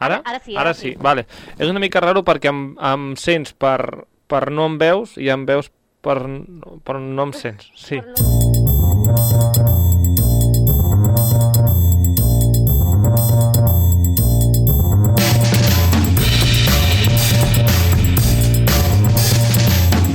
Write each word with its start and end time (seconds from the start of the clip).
Ara? 0.00 0.22
Ara 0.24 0.40
sí, 0.40 0.56
Ara 0.56 0.60
ara 0.70 0.74
sí, 0.74 0.92
sí. 0.92 0.96
vale. 0.98 1.26
És 1.58 1.68
una 1.68 1.80
mica 1.80 2.00
raro 2.00 2.24
perquè 2.24 2.48
em, 2.48 2.72
em 2.80 3.10
sents 3.20 3.52
per, 3.52 4.06
per 4.26 4.46
no 4.48 4.64
em 4.70 4.78
veus 4.80 5.18
i 5.20 5.28
em 5.28 5.44
veus 5.44 5.68
per, 6.00 6.16
per 6.88 6.96
no 7.04 7.28
em 7.28 7.34
sents. 7.36 7.68
Sí. 7.76 8.00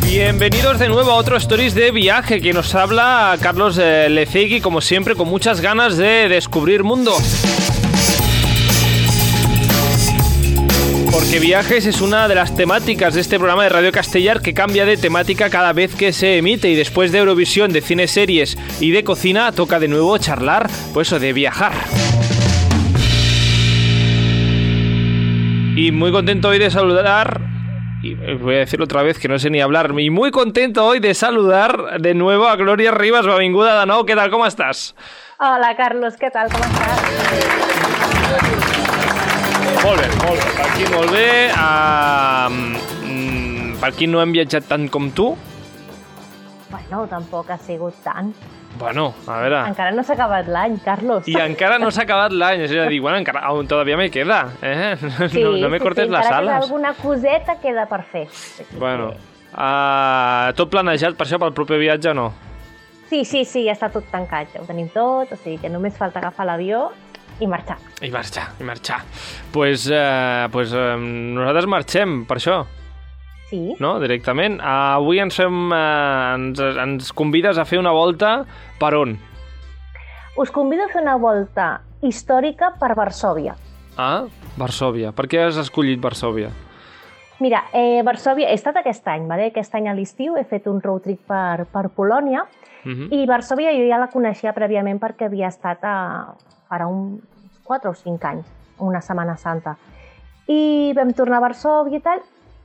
Bienvenidos 0.02 0.80
de 0.80 0.90
nuevo 0.90 1.12
a 1.12 1.16
otro 1.16 1.38
Stories 1.38 1.76
de 1.76 1.92
viaje 1.92 2.42
que 2.42 2.54
nos 2.54 2.74
habla 2.74 3.38
Carlos 3.40 3.78
eh, 3.78 4.08
Lecegui, 4.10 4.62
como 4.62 4.82
siempre, 4.82 5.14
con 5.14 5.28
muchas 5.28 5.62
ganas 5.62 5.98
de 5.98 6.28
descubrir 6.28 6.84
mundo. 6.84 7.16
Porque 11.16 11.40
viajes 11.40 11.86
es 11.86 12.02
una 12.02 12.28
de 12.28 12.36
las 12.36 12.58
temáticas 12.58 13.14
de 13.14 13.22
este 13.22 13.38
programa 13.38 13.64
de 13.64 13.70
Radio 13.70 13.94
Castellar 13.94 14.42
que 14.42 14.54
cambia 14.54 14.86
de 14.86 14.98
temática 14.98 15.50
cada 15.50 15.72
vez 15.72 15.96
que 15.96 16.12
se 16.12 16.40
emite 16.40 16.68
y 16.68 16.76
después 16.76 17.14
de 17.14 17.20
Eurovisión, 17.20 17.72
de 17.72 17.80
cine, 17.80 18.08
series 18.08 18.58
y 18.82 18.92
de 18.92 19.06
cocina, 19.06 19.54
toca 19.54 19.80
de 19.80 19.88
nuevo 19.88 20.18
charlar, 20.18 20.70
pues 20.94 21.08
eso, 21.08 21.18
de 21.18 21.32
viajar. 21.32 21.72
Y 25.78 25.94
muy 25.94 26.12
contento 26.12 26.50
hoy 26.50 26.60
de 26.60 26.70
saludar, 26.70 27.40
y 28.04 28.16
voy 28.16 28.56
a 28.56 28.60
decirlo 28.60 28.84
otra 28.84 29.02
vez 29.02 29.18
que 29.18 29.30
no 29.30 29.40
sé 29.40 29.50
ni 29.50 29.62
hablar, 29.62 29.98
y 29.98 30.10
muy 30.10 30.32
contento 30.32 30.86
hoy 30.86 31.00
de 31.00 31.14
saludar 31.14 31.98
de 31.98 32.14
nuevo 32.14 32.46
a 32.46 32.58
Gloria 32.58 32.92
Rivas, 32.92 33.26
benvinguda 33.26 33.80
de 33.80 33.86
nou, 33.86 34.06
¿qué 34.06 34.16
tal, 34.16 34.30
cómo 34.30 34.46
estás? 34.46 34.94
Hola, 35.40 35.78
Carlos, 35.78 36.20
què 36.20 36.30
tal? 36.30 36.52
Com 36.52 36.60
estàs? 36.60 38.65
Molt 39.86 40.02
bé, 40.02 40.08
molt 40.18 40.40
bé. 40.42 40.46
Per 40.58 40.64
aquí 40.66 40.86
molt 40.90 41.12
bé. 41.14 41.26
Uh, 41.54 42.50
per 43.78 43.90
aquí 43.92 44.08
no 44.10 44.18
hem 44.18 44.32
viatjat 44.34 44.66
tant 44.66 44.88
com 44.90 45.12
tu. 45.14 45.28
Bueno, 46.72 47.04
tampoc 47.12 47.52
ha 47.54 47.58
sigut 47.62 47.94
tant. 48.02 48.32
Bueno, 48.80 49.14
a 49.30 49.38
veure... 49.44 49.60
Encara 49.70 49.92
no 49.94 50.02
s'ha 50.02 50.16
acabat 50.18 50.50
l'any, 50.50 50.80
Carlos. 50.82 51.30
I 51.30 51.38
encara 51.44 51.78
no 51.78 51.92
s'ha 51.94 52.02
acabat 52.08 52.34
l'any, 52.34 52.66
és 52.66 52.74
a 52.74 52.90
dir, 52.90 52.98
bueno, 53.04 53.22
encara, 53.22 53.46
aún 53.46 53.70
todavía 53.70 53.96
me 53.96 54.10
queda, 54.10 54.40
eh? 54.66 54.98
no, 55.38 55.54
no 55.62 55.70
me 55.70 55.80
cortes 55.80 56.10
las 56.10 56.26
encara 56.26 56.42
queda 56.42 56.56
alas. 56.56 56.64
alguna 56.66 56.94
coseta 56.98 57.60
queda 57.62 57.86
per 57.86 58.02
fer. 58.10 58.26
Sí, 58.34 58.66
sí, 58.66 58.78
Bueno, 58.82 59.14
uh, 59.54 60.50
tot 60.58 60.74
planejat 60.74 61.14
per 61.14 61.30
això, 61.30 61.38
pel 61.38 61.54
proper 61.54 61.78
viatge 61.78 62.10
o 62.10 62.18
no? 62.18 62.32
Sí, 63.14 63.22
sí, 63.24 63.46
sí, 63.46 63.68
ja 63.70 63.78
està 63.78 63.94
tot 63.94 64.10
tancat, 64.10 64.50
ja 64.58 64.66
ho 64.66 64.68
tenim 64.68 64.90
tot, 64.90 65.30
o 65.30 65.38
sigui 65.38 65.62
que 65.62 65.70
només 65.70 65.94
falta 65.94 66.26
agafar 66.26 66.50
l'avió 66.50 66.88
i 67.40 67.48
marxar. 67.48 67.78
I 68.02 68.10
marxar, 68.12 68.50
i 68.60 68.64
marxar. 68.64 69.02
Pues, 69.52 69.88
uh, 69.92 70.48
pues 70.54 70.72
uh, 70.74 70.96
nosaltres 71.00 71.68
marxem 71.68 72.24
per 72.30 72.38
això, 72.40 72.66
Sí, 73.50 73.76
no? 73.80 74.00
Directament. 74.02 74.56
Uh, 74.58 74.96
avui 74.98 75.20
ens, 75.22 75.36
fem, 75.38 75.58
uh, 75.70 76.34
ens, 76.34 76.60
ens 76.82 77.12
convides 77.14 77.60
a 77.62 77.66
fer 77.70 77.78
una 77.80 77.92
volta 77.94 78.40
per 78.82 78.96
on? 78.98 79.18
us 80.36 80.50
convido 80.52 80.84
a 80.84 80.90
fer 80.92 81.00
una 81.02 81.14
volta 81.16 81.82
històrica 82.04 82.74
per 82.80 82.90
Varsòvia. 82.98 83.54
Ah, 83.96 84.26
Varsòvia. 84.60 85.14
Per 85.16 85.30
què 85.32 85.46
has 85.46 85.56
escollit 85.62 86.02
Varsòvia? 86.04 86.50
Mira, 87.40 87.66
eh, 87.74 88.02
Varsòvia, 88.04 88.50
he 88.50 88.56
estat 88.56 88.78
aquest 88.80 89.08
any, 89.12 89.26
vale? 89.28 89.50
aquest 89.52 89.74
any 89.76 89.90
a 89.92 89.94
l'estiu 89.94 90.38
he 90.40 90.46
fet 90.48 90.68
un 90.72 90.80
road 90.82 91.04
trip 91.04 91.26
per, 91.28 91.66
per 91.72 91.90
Polònia 91.90 92.46
Uh 92.86 92.92
-huh. 92.92 93.08
i 93.10 93.26
Varsòvia 93.26 93.72
jo 93.74 93.88
ja 93.90 93.98
la 93.98 94.12
coneixia 94.14 94.54
prèviament 94.54 95.00
perquè 95.02 95.26
havia 95.26 95.48
estat 95.48 95.80
a, 95.82 96.36
farà 96.70 96.86
uns 96.88 97.20
4 97.64 97.90
o 97.90 97.94
5 97.94 98.28
anys, 98.28 98.46
una 98.78 99.02
Setmana 99.02 99.36
Santa. 99.38 99.76
I 100.48 100.94
vam 100.96 101.12
tornar 101.14 101.38
a 101.38 101.48
Varsòvia 101.48 101.98
i 101.98 102.02
tal, 102.02 102.20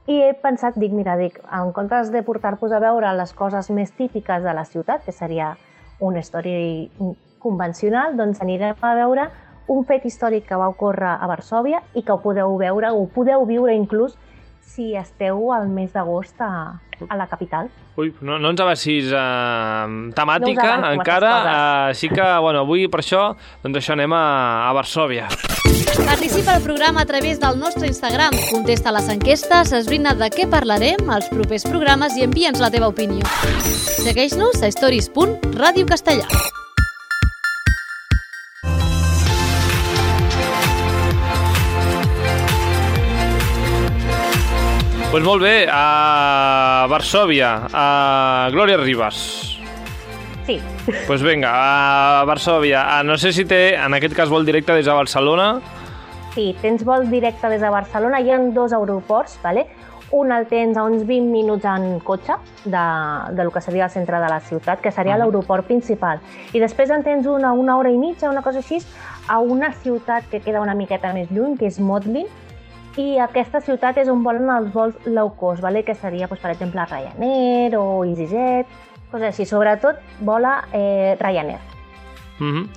i 0.07 0.21
he 0.23 0.35
pensat, 0.35 0.75
dic, 0.77 0.93
mira, 0.93 1.17
dic, 1.17 1.41
en 1.53 1.73
comptes 1.73 2.11
de 2.13 2.23
portar-vos 2.23 2.73
a 2.73 2.79
veure 2.79 3.13
les 3.17 3.33
coses 3.33 3.71
més 3.71 3.93
típiques 3.93 4.43
de 4.43 4.55
la 4.55 4.65
ciutat, 4.65 5.05
que 5.05 5.13
seria 5.13 5.57
una 5.99 6.19
història 6.19 6.89
convencional, 7.39 8.17
doncs 8.17 8.41
anirem 8.43 8.75
a 8.81 8.95
veure 8.95 9.31
un 9.69 9.85
fet 9.85 10.05
històric 10.05 10.47
que 10.49 10.57
va 10.57 10.69
ocórrer 10.69 11.17
a 11.21 11.27
Varsòvia 11.27 11.83
i 11.95 12.03
que 12.03 12.13
ho 12.13 12.21
podeu 12.21 12.57
veure, 12.57 12.91
o 12.91 13.03
ho 13.03 13.07
podeu 13.07 13.47
viure 13.47 13.75
inclús 13.75 14.19
si 14.75 14.95
esteu 14.97 15.51
al 15.53 15.69
mes 15.69 15.93
d'agost 15.93 16.41
a, 16.41 16.81
a 17.09 17.17
la 17.17 17.27
capital. 17.27 17.71
Ui, 17.99 18.13
no, 18.23 18.39
no 18.39 18.53
ens 18.53 18.61
avancis 18.63 19.11
uh, 19.13 20.11
temàtica 20.17 20.77
No 20.81 20.93
encara, 20.95 21.33
uh, 21.41 21.89
així 21.91 22.09
que, 22.13 22.27
bueno, 22.41 22.63
avui 22.65 22.87
per 22.89 23.03
això, 23.03 23.25
doncs 23.65 23.83
això 23.83 23.97
anem 23.97 24.15
a, 24.17 24.25
a 24.69 24.71
Varsòvia. 24.77 25.27
Participa 26.07 26.55
al 26.55 26.63
programa 26.63 27.03
a 27.03 27.09
través 27.09 27.41
del 27.43 27.59
nostre 27.59 27.91
Instagram, 27.91 28.37
contesta 28.53 28.95
les 28.95 29.11
enquestes, 29.13 29.75
esbrina 29.77 30.15
de 30.15 30.31
què 30.33 30.47
parlarem 30.51 31.11
als 31.11 31.29
propers 31.33 31.67
programes 31.69 32.17
i 32.17 32.25
envia'ns 32.29 32.63
la 32.63 32.71
teva 32.71 32.89
opinió. 32.95 33.27
Segueix-nos 34.01 34.63
a 34.63 34.71
stories.radiocastellà. 34.71 36.60
Doncs 45.11 45.25
pues 45.25 45.25
molt 45.27 45.43
bé, 45.43 45.67
a 45.67 46.87
Varsòvia, 46.89 47.49
a 47.75 48.49
Glòria 48.55 48.77
Ribas. 48.79 49.17
Sí, 50.47 50.61
Doncs 50.87 51.01
pues 51.09 51.23
vinga, 51.27 51.51
a 51.51 52.25
Varsòvia. 52.29 52.85
Ah, 52.97 53.03
no 53.03 53.17
sé 53.19 53.33
si 53.35 53.45
té, 53.45 53.75
en 53.75 53.95
aquest 53.99 54.15
cas, 54.15 54.31
vol 54.31 54.47
directe 54.47 54.73
des 54.73 54.87
de 54.87 54.95
Barcelona. 54.95 55.49
Sí, 56.37 56.53
tens 56.63 56.85
vol 56.87 57.09
directe 57.11 57.51
des 57.51 57.61
de 57.61 57.71
Barcelona. 57.75 58.21
Hi 58.23 58.31
ha 58.31 58.39
dos 58.55 58.73
aeroports, 58.73 59.39
vale? 59.43 59.67
un 60.13 60.33
el 60.35 60.49
tens 60.51 60.75
a 60.77 60.83
uns 60.83 61.05
20 61.07 61.31
minuts 61.31 61.65
en 61.71 62.01
cotxe 62.03 62.35
de, 62.65 62.81
de 63.31 63.45
lo 63.45 63.53
que 63.55 63.61
seria 63.63 63.85
el 63.85 63.91
centre 63.95 64.19
de 64.19 64.29
la 64.29 64.41
ciutat, 64.41 64.81
que 64.81 64.91
seria 64.91 65.15
Mhm. 65.15 65.21
l'aeroport 65.23 65.67
principal. 65.67 66.19
I 66.53 66.59
després 66.59 66.91
en 66.91 67.05
tens 67.05 67.27
una, 67.27 67.53
una 67.53 67.77
hora 67.77 67.91
i 67.91 67.97
mitja, 67.99 68.29
una 68.29 68.43
cosa 68.43 68.59
així, 68.59 68.79
a 69.29 69.39
una 69.39 69.73
ciutat 69.73 70.25
que 70.29 70.41
queda 70.41 70.61
una 70.61 70.75
miqueta 70.75 71.13
més 71.13 71.31
lluny, 71.31 71.57
que 71.57 71.67
és 71.67 71.79
Modlin, 71.79 72.27
i 72.97 73.19
aquesta 73.19 73.61
ciutat 73.61 73.99
és 73.99 74.09
on 74.09 74.23
volen 74.25 74.51
els 74.51 74.73
vols 74.73 74.95
low 75.07 75.31
cost, 75.37 75.63
vale? 75.63 75.85
que 75.85 75.95
seria, 75.95 76.27
doncs, 76.27 76.41
per 76.43 76.51
exemple, 76.51 76.85
Ryanair 76.91 77.77
o 77.79 78.05
EasyJet, 78.05 78.67
coses 79.11 79.29
així. 79.29 79.47
Sobretot 79.47 79.97
vola 80.21 80.65
eh, 80.73 81.17
Ryanair. 81.21 81.61
Uh 82.41 82.47
-huh. 82.47 82.69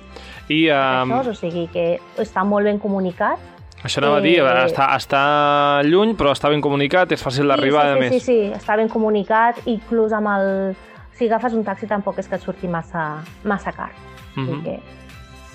I 0.48 0.70
Um... 0.70 1.10
um, 1.10 1.18
o 1.28 1.34
sigui 1.34 1.68
que 1.72 1.98
està 2.18 2.44
molt 2.44 2.64
ben 2.64 2.78
comunicat 2.78 3.38
això 3.84 3.98
anava 4.00 4.16
a 4.16 4.20
dir, 4.20 4.38
eh, 4.40 4.64
està, 4.64 4.86
està 4.96 5.82
lluny, 5.84 6.14
però 6.16 6.32
està 6.32 6.48
ben 6.48 6.62
comunicat, 6.64 7.12
és 7.12 7.20
fàcil 7.24 7.46
d'arribar, 7.48 7.82
sí, 7.84 7.88
a 7.88 7.94
sí, 7.94 8.00
més. 8.00 8.12
Sí, 8.12 8.20
sí, 8.20 8.52
està 8.56 8.76
ben 8.80 8.88
comunicat, 8.88 9.60
inclús 9.66 10.12
amb 10.12 10.26
el... 10.28 10.76
Si 11.12 11.26
agafes 11.28 11.52
un 11.52 11.62
taxi 11.62 11.86
tampoc 11.86 12.18
és 12.18 12.26
que 12.26 12.34
et 12.34 12.42
surti 12.42 12.66
massa, 12.66 13.20
massa 13.44 13.72
car. 13.72 13.90
Uh 14.36 14.40
Mhm. 14.40 14.48
-huh. 14.48 14.62
que 14.64 15.03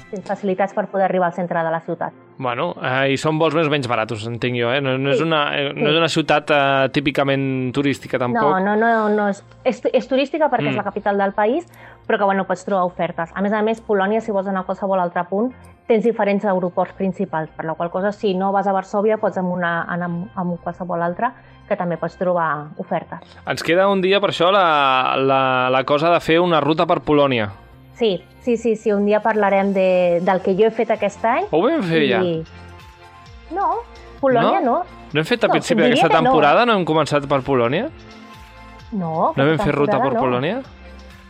tens 0.09 0.25
facilitats 0.27 0.73
per 0.73 0.87
poder 0.89 1.05
arribar 1.05 1.27
al 1.27 1.33
centre 1.33 1.61
de 1.63 1.71
la 1.71 1.79
ciutat. 1.85 2.13
Bueno, 2.39 2.69
eh, 2.81 3.13
i 3.13 3.17
són 3.19 3.37
vols 3.39 3.55
més 3.55 3.67
o 3.67 3.71
menys 3.73 3.87
baratos, 3.87 4.25
entenc 4.27 4.55
jo, 4.57 4.69
eh? 4.71 4.79
No, 4.81 4.97
no, 4.97 5.11
és, 5.11 5.17
Sí, 5.19 5.23
una, 5.27 5.41
eh, 5.57 5.73
no 5.73 5.85
sí. 5.85 5.91
és 5.91 5.97
una 5.99 6.07
ciutat 6.09 6.51
eh, 6.55 6.89
típicament 6.95 7.73
turística, 7.75 8.17
tampoc. 8.17 8.41
No, 8.41 8.59
no, 8.59 8.75
no, 8.79 9.09
no 9.09 9.27
és, 9.29 9.43
és, 9.63 9.81
és 9.93 10.07
turística 10.07 10.49
perquè 10.49 10.69
Mm. 10.69 10.73
és 10.73 10.75
la 10.77 10.83
capital 10.83 11.17
del 11.17 11.33
país, 11.33 11.67
però 12.07 12.17
que 12.17 12.23
bueno, 12.23 12.45
pots 12.45 12.65
trobar 12.65 12.85
ofertes. 12.85 13.29
A 13.35 13.41
més 13.41 13.51
a 13.53 13.61
més, 13.61 13.81
Polònia, 13.81 14.21
si 14.21 14.31
vols 14.31 14.47
anar 14.47 14.61
a 14.61 14.65
qualsevol 14.65 14.99
altre 14.99 15.23
punt, 15.29 15.53
tens 15.87 16.03
diferents 16.03 16.45
aeroports 16.45 16.93
principals, 16.93 17.49
per 17.57 17.65
la 17.65 17.73
qual 17.73 17.89
cosa, 17.89 18.11
si 18.11 18.33
no 18.35 18.51
vas 18.51 18.67
a 18.67 18.73
Varsòvia, 18.73 19.17
pots 19.17 19.37
anar, 19.37 19.49
una, 19.51 19.71
anar 19.89 20.05
amb, 20.05 20.27
amb 20.35 20.59
qualsevol 20.63 21.01
altre, 21.01 21.31
que 21.67 21.75
també 21.75 21.97
pots 21.97 22.15
trobar 22.17 22.69
ofertes. 22.77 23.19
Ens 23.45 23.61
queda 23.63 23.87
un 23.89 24.01
dia, 24.01 24.19
per 24.19 24.29
això, 24.29 24.51
la, 24.51 25.15
la, 25.17 25.69
la 25.69 25.83
cosa 25.83 26.09
de 26.13 26.19
fer 26.19 26.39
una 26.39 26.59
ruta 26.61 26.85
per 26.89 27.01
Polònia. 27.01 27.49
Sí, 27.99 28.23
sí, 28.41 28.55
sí, 28.57 28.75
sí, 28.79 28.91
un 28.95 29.05
dia 29.05 29.19
parlarem 29.19 29.73
de, 29.75 30.19
del 30.23 30.39
que 30.41 30.53
jo 30.55 30.69
he 30.69 30.71
fet 30.71 30.91
aquest 30.95 31.23
any. 31.27 31.45
Ho 31.51 31.59
vam 31.65 31.83
fer 31.83 32.05
ja? 32.07 32.21
No, 33.51 33.81
Polònia 34.21 34.61
no. 34.63 34.77
No 35.11 35.19
hem 35.21 35.25
fet 35.27 35.43
a 35.43 35.47
No, 35.49 35.53
principi 35.57 35.81
d'aquesta 35.83 36.07
que 36.07 36.13
no. 36.15 36.21
temporada? 36.21 36.65
No 36.69 36.77
hem 36.79 36.85
començat 36.87 37.25
per 37.27 37.41
Polònia? 37.43 37.89
No, 38.91 39.33
¿No 39.35 39.45
vam 39.45 39.59
fer 39.59 39.73
ruta 39.75 39.97
temporada 39.97 40.19
por 40.19 40.29
no. 40.31 40.61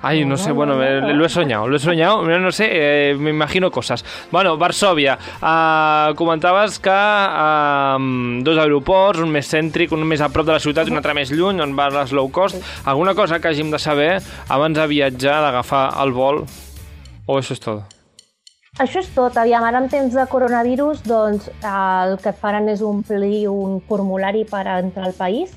Ay, 0.02 0.24
no, 0.24 0.38
sé, 0.38 0.50
no, 0.50 0.56
bueno, 0.56 0.74
no, 0.76 0.80
me- 0.80 1.14
lo 1.14 1.26
he 1.26 1.30
soñado, 1.30 1.68
lo 1.68 1.76
he 1.76 1.80
soñado, 1.80 2.22
no 2.22 2.52
sé, 2.54 2.70
eh, 2.72 3.16
me 3.20 3.32
imagino 3.32 3.70
cosas. 3.70 4.06
Bueno, 4.32 4.58
Varsòvia, 4.58 5.18
uh, 5.42 6.16
comentaves 6.16 6.80
que 6.80 6.90
uh, 6.90 8.44
dos 8.44 8.58
aeroports, 8.58 9.20
un 9.20 9.30
més 9.34 9.50
cèntric, 9.52 9.92
un 9.92 10.06
més 10.08 10.22
a 10.22 10.30
prop 10.32 10.46
de 10.48 10.54
la 10.56 10.60
ciutat 10.64 10.88
i 10.88 10.92
un 10.94 11.02
altre 11.02 11.14
més 11.18 11.32
lluny, 11.36 11.60
on 11.60 11.76
va 11.76 11.90
les 11.92 12.14
low 12.16 12.30
cost. 12.32 12.64
Alguna 12.86 13.14
cosa 13.14 13.42
que 13.44 13.50
hàgim 13.52 13.72
de 13.72 13.80
saber 13.80 14.22
abans 14.48 14.78
de 14.80 14.88
viatjar, 14.88 15.42
d'agafar 15.44 15.90
el 16.02 16.12
vol? 16.16 16.46
O 17.28 17.38
això 17.38 17.52
és 17.58 17.60
tot? 17.60 17.84
Això 18.80 19.02
és 19.04 19.10
tot. 19.12 19.36
Aviam, 19.36 19.64
ara 19.68 19.82
en 19.84 19.90
temps 19.92 20.14
de 20.16 20.24
coronavirus, 20.32 21.04
doncs 21.04 21.50
el 21.60 22.16
que 22.24 22.32
faran 22.32 22.70
és 22.72 22.80
omplir 22.82 23.50
un 23.52 23.82
formulari 23.82 24.46
per 24.48 24.64
entrar 24.78 25.10
al 25.10 25.18
país. 25.18 25.52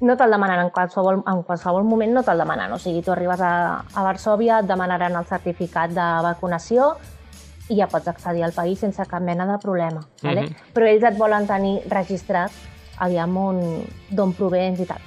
No 0.00 0.16
te'l 0.16 0.30
demanen 0.32 0.60
en 0.64 0.70
qualsevol, 0.72 1.22
en 1.28 1.42
qualsevol 1.44 1.84
moment, 1.84 2.12
no 2.16 2.22
te'l 2.24 2.38
demanen. 2.40 2.72
O 2.72 2.78
sigui, 2.80 3.02
tu 3.04 3.12
arribes 3.12 3.40
a, 3.44 3.82
a 3.94 4.04
Varsòvia, 4.06 4.60
et 4.62 4.68
demanaran 4.70 5.16
el 5.18 5.26
certificat 5.28 5.92
de 5.92 6.06
vacunació 6.24 6.94
i 7.70 7.76
ja 7.78 7.86
pots 7.86 8.08
accedir 8.08 8.42
al 8.42 8.54
país 8.56 8.80
sense 8.80 9.04
cap 9.06 9.22
mena 9.22 9.44
de 9.46 9.58
problema. 9.62 10.00
Vale? 10.22 10.46
Mhm. 10.48 10.72
Però 10.74 10.88
ells 10.88 11.04
et 11.04 11.18
volen 11.20 11.46
tenir 11.46 11.82
registrat 11.92 12.50
aviam 12.98 13.36
on- 13.36 13.84
d'on 14.10 14.32
provens 14.34 14.80
i 14.80 14.86
tal. 14.88 14.98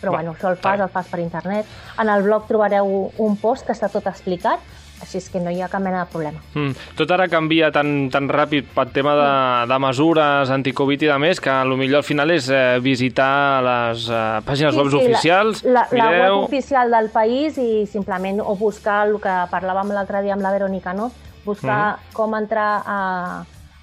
Però 0.00 0.10
Va, 0.12 0.18
bueno, 0.18 0.34
això 0.34 0.48
el 0.50 0.56
fas, 0.56 0.72
vale. 0.72 0.82
el 0.84 0.88
fas 0.88 1.06
per 1.08 1.20
internet. 1.20 1.66
En 2.00 2.08
el 2.08 2.22
blog 2.22 2.46
trobareu 2.48 3.12
un 3.18 3.36
post 3.36 3.66
que 3.66 3.72
està 3.72 3.88
tot 3.92 4.06
explicat, 4.06 4.58
així 5.00 5.18
és 5.18 5.28
que 5.32 5.40
no 5.40 5.50
hi 5.50 5.60
ha 5.62 5.68
cap 5.72 5.82
mena 5.82 6.04
de 6.04 6.10
problema. 6.12 6.40
Mm. 6.54 6.74
Tot 6.98 7.10
ara 7.16 7.26
canvia 7.32 7.70
tan, 7.72 8.08
tan 8.12 8.28
ràpid 8.28 8.68
pel 8.74 8.90
tema 8.92 9.14
de, 9.18 9.30
de 9.72 9.78
mesures 9.82 10.50
anticovid 10.50 11.02
i 11.06 11.10
de 11.10 11.18
més 11.22 11.40
que 11.40 11.54
lo 11.64 11.76
millor 11.80 12.02
al 12.02 12.06
final 12.06 12.30
és 12.34 12.48
eh, 12.52 12.78
visitar 12.84 13.62
les 13.64 14.08
eh, 14.10 14.20
pàgines 14.46 14.76
web 14.76 14.92
oficials, 15.00 15.64
La, 15.64 15.86
la, 15.90 16.04
la 16.04 16.10
mireu... 16.10 16.36
web 16.40 16.48
oficial 16.50 16.90
del 16.92 17.08
país 17.14 17.56
i 17.58 17.86
simplement 17.90 18.40
o 18.44 18.56
buscar 18.60 19.06
el 19.08 19.16
que 19.22 19.36
parlàvem 19.52 19.90
l'altre 19.96 20.22
dia 20.22 20.36
amb 20.36 20.42
la 20.44 20.52
Verònica, 20.54 20.92
no? 20.94 21.10
Buscar 21.44 21.96
Mhm. 21.96 22.12
com 22.12 22.34
entrar 22.36 22.82
a 22.86 22.98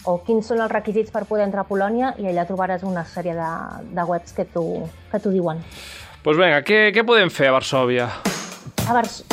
o 0.07 0.21
quins 0.23 0.45
són 0.47 0.61
els 0.63 0.71
requisits 0.71 1.11
per 1.11 1.25
poder 1.27 1.43
entrar 1.43 1.65
a 1.65 1.67
Polònia 1.67 2.13
i 2.21 2.29
allà 2.29 2.45
trobaràs 2.47 2.83
una 2.87 3.03
sèrie 3.03 3.33
de, 3.35 3.49
de 3.91 4.03
webs 4.07 4.31
que 4.31 4.45
t'ho 4.45 4.87
diuen. 5.33 5.57
Doncs 5.57 6.21
pues 6.23 6.37
vinga, 6.39 6.61
què, 6.63 6.93
què 6.95 7.03
podem 7.07 7.29
fer 7.31 7.49
a 7.49 7.57
Varsòvia? 7.57 8.07
A, 8.87 8.93
Vars 8.93 9.23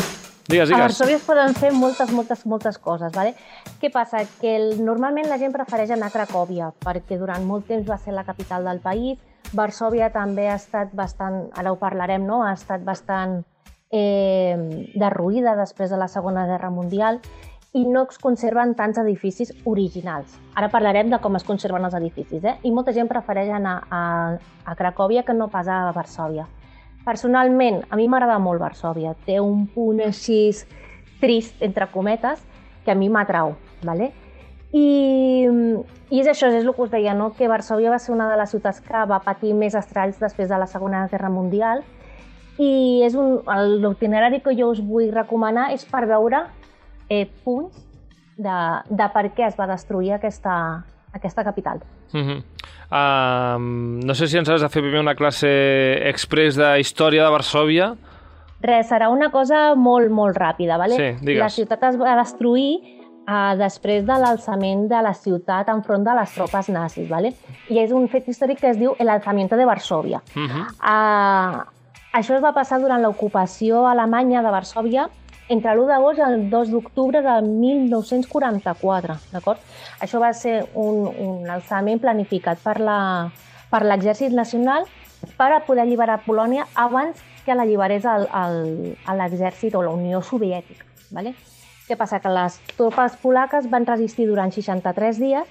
Digues, 0.49 0.69
a 0.69 0.73
digues. 0.73 0.83
Varsòvia 0.83 1.17
es 1.17 1.25
poden 1.25 1.55
fer 1.57 1.71
moltes, 1.73 2.11
moltes, 2.13 2.45
moltes 2.45 2.79
coses. 2.79 3.13
Vale? 3.15 3.33
Què 3.81 3.91
passa? 3.93 4.25
Que 4.41 4.57
el, 4.59 4.67
normalment 4.85 5.31
la 5.31 5.39
gent 5.41 5.55
prefereix 5.55 5.95
anar 5.95 6.11
a 6.11 6.15
Cracòvia 6.15 6.73
perquè 6.85 7.19
durant 7.21 7.47
molt 7.49 7.69
temps 7.71 7.89
va 7.89 7.97
ser 7.99 8.13
la 8.13 8.27
capital 8.29 8.69
del 8.69 8.83
país. 8.85 9.19
Varsòvia 9.57 10.11
també 10.13 10.49
ha 10.51 10.59
estat 10.61 10.93
bastant, 10.97 11.47
ara 11.57 11.73
ho 11.73 11.79
parlarem, 11.81 12.27
no? 12.27 12.43
ha 12.45 12.53
estat 12.57 12.85
bastant 12.85 13.43
eh, 13.95 14.93
derruïda 14.95 15.57
després 15.57 15.93
de 15.93 16.01
la 16.01 16.09
Segona 16.09 16.47
Guerra 16.51 16.71
Mundial 16.71 17.21
i 17.75 17.85
no 17.91 18.05
es 18.09 18.19
conserven 18.23 18.75
tants 18.79 19.01
edificis 19.03 19.51
originals. 19.65 20.37
Ara 20.55 20.69
parlarem 20.71 21.09
de 21.11 21.19
com 21.23 21.35
es 21.39 21.47
conserven 21.47 21.85
els 21.89 21.97
edificis, 21.99 22.45
eh? 22.45 22.59
i 22.63 22.71
molta 22.71 22.95
gent 22.95 23.09
prefereix 23.11 23.51
anar 23.51 23.81
a, 23.91 24.03
a 24.65 24.77
Cracòvia 24.79 25.25
que 25.25 25.35
no 25.35 25.49
pas 25.51 25.69
a 25.69 25.81
Varsòvia. 25.97 26.47
Personalment, 27.05 27.83
a 27.91 27.97
mi 28.01 28.09
m'agrada 28.09 28.39
molt 28.41 28.63
Varsòvia. 28.63 29.15
Té 29.27 29.39
un 29.41 29.67
punt 29.75 30.01
així 30.05 30.39
trist, 31.21 31.61
entre 31.63 31.89
cometes, 31.93 32.41
que 32.85 32.93
a 32.93 32.99
mi 32.99 33.09
m'atrau. 33.09 33.55
¿vale? 33.85 34.13
I, 34.73 35.47
I 36.11 36.21
és 36.21 36.31
això, 36.31 36.49
és 36.51 36.65
el 36.65 36.73
que 36.75 36.83
us 36.83 36.91
deia, 36.91 37.15
no? 37.15 37.31
que 37.37 37.49
Varsòvia 37.49 37.93
va 37.93 38.01
ser 38.03 38.15
una 38.15 38.31
de 38.31 38.39
les 38.41 38.51
ciutats 38.51 38.81
que 38.83 39.05
va 39.11 39.21
patir 39.23 39.53
més 39.55 39.77
estralls 39.79 40.19
després 40.19 40.49
de 40.49 40.59
la 40.59 40.67
Segona 40.71 41.07
Guerra 41.13 41.31
Mundial 41.31 41.85
i 42.59 43.03
és 43.03 43.15
un, 43.19 43.41
l'itinerari 43.83 44.41
que 44.43 44.55
jo 44.55 44.71
us 44.71 44.81
vull 44.83 45.11
recomanar 45.15 45.73
és 45.75 45.85
per 45.91 46.05
veure 46.11 46.45
eh, 47.11 47.27
punts 47.45 47.81
de, 48.39 48.59
de 48.91 49.09
per 49.15 49.25
què 49.35 49.49
es 49.49 49.57
va 49.59 49.67
destruir 49.71 50.15
aquesta, 50.17 50.57
aquesta 51.15 51.45
capital. 51.45 51.81
Uh 52.13 52.21
-huh. 52.21 52.43
um, 52.91 54.01
no 54.01 54.15
sé 54.15 54.27
si 54.27 54.37
ens 54.37 54.49
has 54.49 54.61
de 54.61 54.69
fer 54.69 54.83
primer 54.83 55.01
una 55.01 55.15
classe 55.15 55.49
express 56.09 56.57
de 56.57 56.81
història 56.81 57.25
de 57.25 57.31
Varsòvia. 57.31 57.95
Res, 58.61 58.91
serà 58.91 59.09
una 59.11 59.31
cosa 59.31 59.75
molt, 59.75 60.11
molt 60.11 60.37
ràpida. 60.37 60.79
¿vale? 60.79 60.97
Sí, 60.97 61.25
digues. 61.25 61.41
La 61.41 61.49
ciutat 61.49 61.83
es 61.83 61.97
va 62.01 62.17
destruir 62.17 62.81
uh, 63.29 63.57
després 63.59 64.05
de 64.05 64.17
l'alçament 64.19 64.89
de 64.89 65.03
la 65.03 65.15
ciutat 65.15 65.69
enfront 65.69 66.05
de 66.05 66.15
les 66.15 66.35
tropes 66.35 66.69
nazis. 66.69 67.09
¿vale? 67.09 67.35
I 67.69 67.79
és 67.79 67.93
un 67.93 68.09
fet 68.09 68.29
històric 68.29 68.61
que 68.61 68.71
es 68.71 68.79
diu 68.79 68.95
el 68.99 69.09
alzamiento 69.09 69.57
de 69.57 69.65
Varsòvia. 69.65 70.21
Uh 70.37 70.43
-huh. 70.43 70.65
Uh, 70.81 71.65
això 72.13 72.35
es 72.37 72.43
va 72.43 72.53
passar 72.53 72.81
durant 72.81 73.03
l'ocupació 73.03 73.87
alemanya 73.87 74.43
de 74.43 74.51
Varsòvia 74.51 75.09
entre 75.49 75.75
l'1 75.75 75.87
d'agost 75.91 76.19
i 76.19 76.25
el 76.25 76.49
2 76.51 76.71
d'octubre 76.73 77.21
de 77.23 77.35
1944, 77.45 79.17
d'acord? 79.33 79.61
Això 80.01 80.21
va 80.23 80.33
ser 80.33 80.63
un, 80.75 81.05
un 81.09 81.51
alçament 81.51 82.01
planificat 82.01 82.61
per 82.65 82.79
l'exèrcit 83.85 84.33
nacional 84.33 84.89
per 85.37 85.51
a 85.53 85.63
poder 85.67 85.85
alliberar 85.85 86.23
Polònia 86.25 86.67
abans 86.75 87.21
que 87.45 87.55
l'alliberés 87.55 88.05
l'exèrcit 88.05 89.75
o 89.75 89.83
la 89.83 89.93
Unió 89.93 90.23
Soviètica. 90.23 90.85
¿vale? 91.11 91.35
Què 91.89 91.97
passa? 92.01 92.21
Que 92.21 92.33
les 92.33 92.57
tropes 92.79 93.17
polaques 93.21 93.69
van 93.71 93.87
resistir 93.87 94.27
durant 94.27 94.53
63 94.53 95.21
dies, 95.21 95.49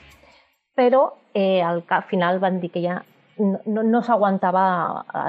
però 0.74 1.06
eh, 1.34 1.62
al 1.62 1.84
final 2.10 2.40
van 2.42 2.60
dir 2.60 2.72
que 2.74 2.81
ja 2.81 3.04
no, 3.38 3.60
no, 3.66 3.84
no 3.84 4.01
s'aguantava, 4.01 4.66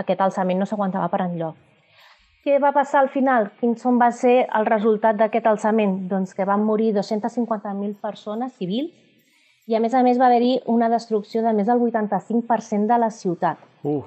aquest 0.00 0.20
alçament 0.24 0.60
no 0.60 0.68
s'aguantava 0.68 1.10
per 1.12 1.20
enlloc. 1.26 1.60
Què 2.44 2.58
va 2.60 2.74
passar 2.76 3.00
al 3.00 3.08
final? 3.08 3.46
Quin 3.56 3.72
son 3.80 3.96
va 3.96 4.10
ser 4.12 4.34
el 4.58 4.66
resultat 4.68 5.16
d'aquest 5.16 5.46
alçament? 5.48 5.94
Doncs 6.10 6.34
que 6.36 6.44
van 6.44 6.64
morir 6.68 6.90
250.000 6.92 7.94
persones 8.02 8.52
civils 8.58 8.92
i 9.64 9.76
a 9.76 9.80
més 9.80 9.94
a 9.96 10.02
més 10.04 10.18
va 10.20 10.26
haver-hi 10.28 10.58
una 10.68 10.90
destrucció 10.92 11.40
de 11.40 11.54
més 11.56 11.70
del 11.70 11.80
85% 11.80 12.90
de 12.90 12.98
la 13.00 13.08
ciutat. 13.08 13.62
Uh. 13.82 14.02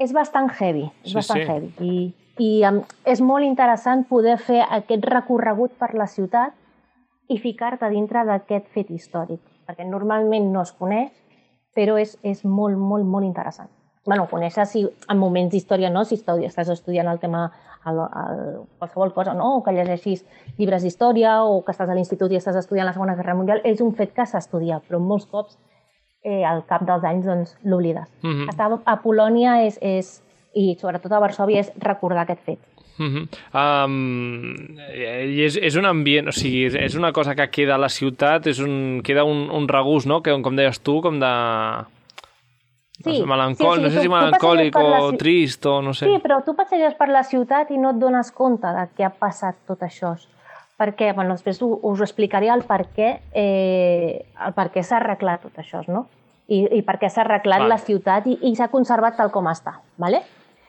És 0.00 0.14
bastant 0.16 0.48
heavy, 0.48 0.86
és 1.04 1.10
Sí, 1.10 1.16
bastant 1.18 1.42
sí. 1.42 1.50
heavy. 1.50 1.68
I, 1.84 2.06
i 2.40 2.48
um, 2.64 2.78
és 3.04 3.20
molt 3.20 3.44
interessant 3.44 4.06
poder 4.08 4.38
fer 4.40 4.62
aquest 4.78 5.04
recorregut 5.12 5.74
per 5.76 5.90
la 5.92 6.06
ciutat 6.08 6.56
i 7.28 7.36
ficar-te 7.36 7.90
dintre 7.92 8.24
d'aquest 8.24 8.72
fet 8.72 8.88
històric, 8.96 9.42
perquè 9.68 9.84
normalment 9.84 10.48
no 10.54 10.64
es 10.64 10.72
coneix, 10.72 11.12
però 11.76 12.00
és, 12.00 12.16
és 12.24 12.40
molt, 12.48 12.80
molt, 12.80 13.04
molt 13.04 13.28
interessant. 13.28 13.68
Bueno, 14.06 14.26
conèixer 14.30 14.66
si 14.66 14.84
en 14.86 15.18
moments 15.18 15.52
d'història, 15.52 15.90
no? 15.90 16.04
si 16.04 16.16
estudi- 16.16 16.46
estàs 16.48 16.70
estudiant 16.72 17.08
el 17.08 17.20
tema, 17.20 17.50
el, 17.86 17.98
el, 18.00 18.40
qualsevol 18.78 19.12
cosa, 19.12 19.34
no? 19.34 19.56
o 19.58 19.64
que 19.64 19.74
llegeixis 19.76 20.24
llibres 20.58 20.82
d'història, 20.82 21.42
o 21.44 21.60
que 21.64 21.74
estàs 21.74 21.90
a 21.90 21.96
l'institut 21.96 22.32
i 22.32 22.40
estàs 22.40 22.56
estudiant 22.56 22.88
la 22.88 22.94
Segona 22.96 23.16
Guerra 23.18 23.36
Mundial, 23.36 23.60
és 23.64 23.80
un 23.84 23.92
fet 23.94 24.14
que 24.16 24.26
s'estudia, 24.26 24.80
però 24.86 25.00
molts 25.02 25.28
cops 25.30 25.58
eh, 26.24 26.44
al 26.44 26.64
cap 26.68 26.86
dels 26.88 27.04
anys 27.04 27.28
doncs, 27.28 27.54
l'oblides. 27.64 28.08
Mhm. 28.22 28.48
Estar 28.52 28.72
a 28.84 28.98
Polònia 29.02 29.60
és, 29.66 29.78
és, 29.80 30.18
i 30.54 30.74
sobretot 30.80 31.12
a 31.12 31.20
Varsòvia 31.20 31.60
és 31.60 31.72
recordar 31.78 32.24
aquest 32.24 32.44
fet. 32.44 32.60
Uh 33.00 33.06
-huh. 33.06 33.84
um, 33.86 34.76
i 34.94 35.42
és, 35.42 35.56
és 35.56 35.76
un 35.76 35.86
ambient, 35.86 36.28
o 36.28 36.32
sigui, 36.32 36.66
és, 36.66 36.74
és 36.74 36.94
una 36.96 37.12
cosa 37.12 37.34
que 37.34 37.48
queda 37.48 37.74
a 37.74 37.78
la 37.78 37.88
ciutat, 37.88 38.46
és 38.46 38.58
un, 38.60 39.00
queda 39.02 39.24
un, 39.24 39.48
un 39.50 39.68
regust, 39.68 40.06
no?, 40.06 40.20
que 40.22 40.42
com 40.42 40.56
deies 40.56 40.80
tu, 40.80 41.00
com 41.00 41.18
de... 41.18 41.26
Sí, 43.02 43.10
no 43.10 43.14
sé, 43.16 43.26
melancòlic, 43.26 43.56
sí, 43.56 43.62
sigui, 43.64 43.82
no 43.82 43.90
sé 43.90 44.00
si 44.02 44.08
melancòlic 44.08 44.74
la 44.76 45.00
o 45.02 45.10
ci- 45.12 45.16
trist 45.18 45.66
o 45.66 45.80
no 45.82 45.94
sé. 45.94 46.06
Sí, 46.06 46.18
però 46.22 46.42
tu 46.44 46.54
passeges 46.54 46.94
per 46.94 47.08
la 47.08 47.22
ciutat 47.24 47.70
i 47.70 47.78
no 47.78 47.90
et 47.90 47.96
dones 47.96 48.30
compte 48.32 48.66
de 48.66 48.86
què 48.96 49.04
ha 49.06 49.10
passat 49.10 49.56
tot 49.66 49.80
això. 49.82 50.14
Perquè, 50.80 51.14
bueno, 51.14 51.34
després 51.36 51.60
us, 51.62 51.78
us 51.82 52.00
explicaré 52.00 52.48
el 52.48 52.62
per 52.64 52.86
què, 52.96 53.20
eh, 53.36 54.24
el 54.46 54.52
per 54.56 54.70
què 54.72 54.82
s'ha 54.82 54.96
arreglat 54.96 55.42
tot 55.42 55.58
això, 55.60 55.82
no? 55.88 56.06
I, 56.48 56.64
i 56.78 56.82
per 56.82 56.98
què 56.98 57.08
s'ha 57.08 57.20
arreglat 57.22 57.60
Val. 57.60 57.68
la 57.68 57.78
ciutat 57.78 58.26
i, 58.26 58.38
i 58.42 58.54
s'ha 58.56 58.68
conservat 58.68 59.16
tal 59.16 59.30
com 59.30 59.44
està, 59.46 59.74
¿vale? 59.98 60.22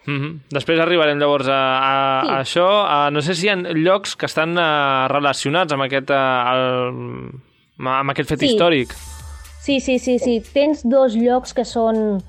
Uh 0.08 0.14
-huh. 0.14 0.40
Després 0.50 0.80
arribarem 0.80 1.18
llavors 1.20 1.48
a, 1.48 1.54
a, 1.54 2.22
Sí. 2.24 2.30
a 2.30 2.40
això. 2.42 2.68
A, 2.88 3.10
no 3.12 3.22
sé 3.22 3.36
si 3.36 3.46
hi 3.48 3.50
ha 3.50 3.56
llocs 3.56 4.16
que 4.16 4.26
estan 4.26 4.58
uh, 4.58 5.08
relacionats 5.08 5.74
amb 5.74 5.84
aquest, 5.84 6.10
uh, 6.10 6.52
el, 6.52 7.32
amb 7.88 8.10
aquest 8.10 8.30
fet 8.30 8.40
Sí. 8.40 8.46
històric. 8.48 8.90
Sí, 9.62 9.80
sí, 9.80 10.00
sí, 10.00 10.18
sí. 10.20 10.42
Tens 10.54 10.82
dos 10.84 11.14
llocs 11.16 11.54
que 11.54 11.66
són 11.70 12.22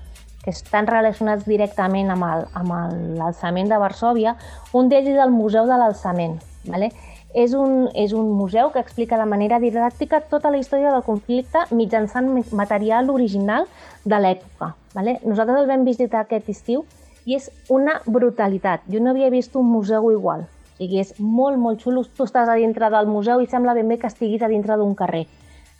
que 0.42 0.50
estan 0.50 0.88
relacionats 0.90 1.46
directament 1.46 2.10
amb 2.10 2.74
l'alçament 3.16 3.70
de 3.70 3.78
Varsòvia. 3.78 4.34
Un 4.74 4.88
d'ells 4.90 5.08
és 5.14 5.20
el 5.22 5.30
Museu 5.32 5.68
de 5.70 5.76
l'Alçament. 5.78 6.40
¿vale? 6.66 6.90
És, 7.34 7.54
un, 7.56 7.88
és 7.94 8.12
un 8.12 8.28
museu 8.36 8.68
que 8.70 8.78
explica 8.82 9.16
de 9.18 9.24
manera 9.26 9.58
didàctica 9.58 10.20
tota 10.30 10.50
la 10.50 10.58
història 10.60 10.92
del 10.92 11.02
conflicte 11.02 11.62
mitjançant 11.70 12.28
mi- 12.28 12.44
material 12.52 13.08
original 13.10 13.64
de 14.04 14.18
l'època. 14.20 14.74
¿vale? 14.94 15.18
Nosaltres 15.24 15.62
el 15.62 15.70
vam 15.70 15.84
visitar 15.88 16.20
aquest 16.26 16.50
estiu 16.52 16.84
i 17.24 17.34
és 17.38 17.48
una 17.70 18.00
brutalitat. 18.04 18.82
Jo 18.92 19.00
no 19.00 19.10
havia 19.14 19.30
vist 19.30 19.56
un 19.56 19.70
museu 19.72 20.10
igual. 20.12 20.44
O 20.44 20.76
sigui, 20.82 20.98
és 21.00 21.14
molt, 21.18 21.56
molt 21.56 21.80
xulo. 21.80 22.02
Tu 22.04 22.26
estàs 22.26 22.48
a 22.50 22.58
dintre 22.58 22.90
del 22.90 23.06
museu 23.06 23.40
i 23.40 23.46
sembla 23.46 23.74
ben 23.78 23.88
bé 23.88 23.98
que 23.98 24.10
estiguis 24.10 24.42
a 24.42 24.48
dintre 24.50 24.76
d'un 24.76 24.94
carrer. 24.98 25.24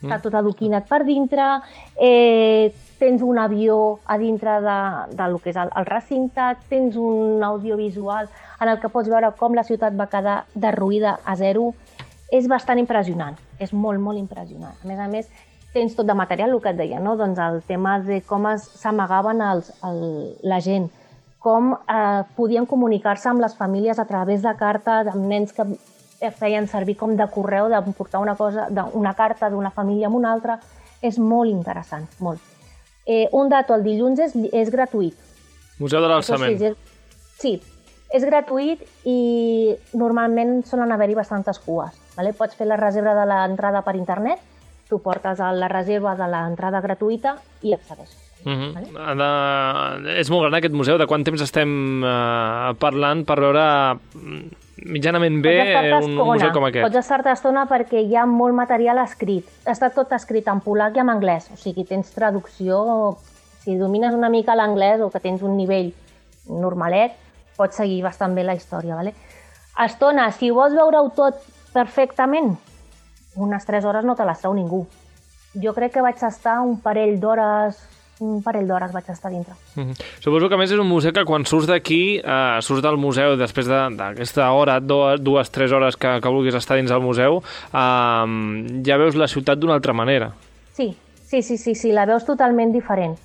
Està 0.03 0.19
tot 0.19 0.35
adoquinat 0.35 0.87
per 0.89 1.03
dintre, 1.07 1.45
eh, 1.95 2.73
tens 2.99 3.23
un 3.23 3.39
avió 3.39 3.99
a 4.05 4.17
dintre 4.17 4.59
de, 4.61 4.79
de 5.15 5.27
lo 5.31 5.39
que 5.39 5.51
és 5.51 5.59
el, 5.59 5.71
el 5.75 5.87
recinte, 5.87 6.53
tens 6.69 6.95
un 6.99 7.43
audiovisual 7.43 8.29
en 8.61 8.71
el 8.71 8.79
que 8.79 8.91
pots 8.91 9.09
veure 9.11 9.31
com 9.39 9.55
la 9.55 9.65
ciutat 9.67 9.95
va 9.99 10.09
quedar 10.11 10.43
derruïda 10.55 11.17
a 11.25 11.35
zero. 11.39 11.71
És 12.33 12.47
bastant 12.49 12.79
impressionant, 12.81 13.35
és 13.61 13.73
molt, 13.73 14.01
molt 14.01 14.17
impressionant. 14.17 14.75
A 14.81 14.87
més 14.89 14.99
a 14.99 15.07
més, 15.07 15.27
tens 15.73 15.95
tot 15.97 16.07
de 16.07 16.15
material, 16.17 16.53
el 16.53 16.61
que 16.61 16.71
et 16.71 16.79
deia, 16.79 16.99
no? 17.01 17.15
doncs 17.17 17.39
el 17.41 17.61
tema 17.67 17.97
de 18.01 18.21
com 18.25 18.47
s'amagaven 18.57 19.41
el, 19.43 19.63
la 20.45 20.59
gent, 20.63 20.87
com 21.43 21.73
eh, 21.75 22.23
podien 22.37 22.65
comunicar-se 22.69 23.27
amb 23.29 23.43
les 23.43 23.55
famílies 23.59 23.99
a 23.99 24.07
través 24.07 24.45
de 24.45 24.53
cartes, 24.59 25.09
amb 25.11 25.27
nens 25.27 25.51
que 25.53 25.65
feien 26.31 26.67
servir 26.67 26.95
com 26.95 27.15
de 27.15 27.27
correu, 27.27 27.69
de 27.69 27.81
portar 27.97 28.21
una, 28.21 28.35
cosa, 28.35 28.67
una 28.93 29.13
carta 29.13 29.49
d'una 29.49 29.71
família 29.71 30.07
a 30.07 30.13
una 30.13 30.31
altra. 30.31 30.59
És 31.01 31.19
molt 31.19 31.51
interessant, 31.51 32.07
molt. 32.19 32.39
Eh, 33.05 33.27
un 33.35 33.49
dato 33.49 33.75
el 33.75 33.83
dilluns 33.83 34.19
és, 34.23 34.35
és 34.53 34.71
gratuït. 34.71 35.17
Museu 35.79 35.99
de 35.99 36.07
l'Alçament. 36.07 36.55
Sí, 36.57 36.69
és, 36.69 36.77
sí, 37.41 37.53
és 38.13 38.23
gratuït 38.29 38.83
i 39.09 39.75
normalment 39.97 40.61
solen 40.69 40.93
haver-hi 40.95 41.17
bastantes 41.17 41.59
cues. 41.59 41.97
Vale? 42.15 42.31
Pots 42.37 42.55
fer 42.55 42.69
la 42.69 42.77
reserva 42.79 43.15
de 43.17 43.25
l'entrada 43.27 43.81
per 43.83 43.97
internet, 43.97 44.39
tu 44.89 45.01
portes 45.01 45.41
a 45.41 45.51
la 45.51 45.67
reserva 45.71 46.13
de 46.15 46.27
l'entrada 46.29 46.81
gratuïta 46.83 47.35
i 47.65 47.73
accedeixes. 47.73 48.19
Uh 48.43 48.51
-huh. 48.51 49.15
de... 50.03 50.19
És 50.19 50.29
molt 50.29 50.43
gran 50.43 50.53
aquest 50.55 50.73
museu. 50.73 50.97
De 50.97 51.07
quant 51.07 51.23
temps 51.23 51.41
estem 51.41 52.03
uh, 52.03 52.75
parlant 52.77 53.23
per 53.25 53.39
veure 53.39 53.95
mm, 53.95 54.62
mitjanament 54.85 55.41
bé 55.43 55.57
un, 55.97 56.15
museu 56.17 56.51
com 56.55 56.65
aquest? 56.67 56.85
Pots 56.85 56.99
estar-te 56.99 57.31
estona 57.31 57.65
perquè 57.69 58.01
hi 58.03 58.15
ha 58.15 58.25
molt 58.29 58.55
material 58.57 58.99
escrit. 59.03 59.47
Està 59.69 59.89
tot 59.93 60.11
escrit 60.15 60.47
en 60.51 60.61
polac 60.63 60.97
i 60.97 61.03
en 61.03 61.11
anglès. 61.13 61.49
O 61.53 61.59
sigui, 61.59 61.87
tens 61.89 62.11
traducció... 62.15 63.17
Si 63.63 63.77
domines 63.79 64.11
una 64.11 64.27
mica 64.27 64.57
l'anglès 64.59 64.99
o 64.99 65.05
que 65.07 65.21
tens 65.23 65.39
un 65.39 65.53
nivell 65.55 65.93
normalet, 66.51 67.13
pots 67.55 67.77
seguir 67.79 68.01
bastant 68.03 68.33
bé 68.35 68.43
la 68.43 68.57
història. 68.57 68.97
Vale? 68.99 69.13
Estona, 69.79 70.25
si 70.35 70.49
vols 70.51 70.75
veure-ho 70.75 71.07
tot 71.15 71.39
perfectament, 71.71 72.57
unes 73.39 73.63
3 73.65 73.87
hores 73.87 74.03
no 74.03 74.17
te 74.19 74.25
les 74.27 74.43
treu 74.43 74.51
ningú. 74.57 74.81
Jo 75.63 75.71
crec 75.77 75.93
que 75.95 76.03
vaig 76.03 76.19
estar 76.27 76.57
un 76.59 76.75
parell 76.83 77.15
d'hores 77.21 77.79
un 78.23 78.41
parell 78.43 78.67
d'hores 78.67 78.93
vaig 78.95 79.09
estar 79.11 79.31
dintre. 79.31 79.53
Mm 79.75 79.83
-hmm. 79.83 79.95
Suposo 80.19 80.47
que 80.49 80.55
a 80.55 80.57
més 80.57 80.71
és 80.71 80.79
un 80.79 80.87
museu 80.87 81.11
que 81.11 81.25
quan 81.25 81.45
surts 81.45 81.67
d'aquí, 81.67 82.21
eh, 82.23 82.61
surts 82.61 82.81
del 82.81 82.97
museu 82.97 83.35
després 83.37 83.67
d'aquesta 83.67 84.41
de, 84.41 84.49
hora, 84.49 84.79
dues, 84.79 85.21
dues, 85.21 85.51
tres 85.51 85.71
hores 85.71 85.97
que, 85.97 86.19
que 86.21 86.29
vulguis 86.29 86.55
estar 86.55 86.77
dins 86.77 86.89
del 86.89 87.01
museu, 87.01 87.43
eh, 87.73 88.25
ja 88.87 88.97
veus 88.97 89.15
la 89.15 89.27
ciutat 89.27 89.59
d'una 89.59 89.73
altra 89.73 89.93
manera. 89.93 90.31
Sí, 90.73 90.95
sí, 91.25 91.41
sí, 91.41 91.57
sí, 91.57 91.75
sí, 91.75 91.91
la 91.91 92.05
veus 92.05 92.25
totalment 92.25 92.71
diferent. 92.71 93.17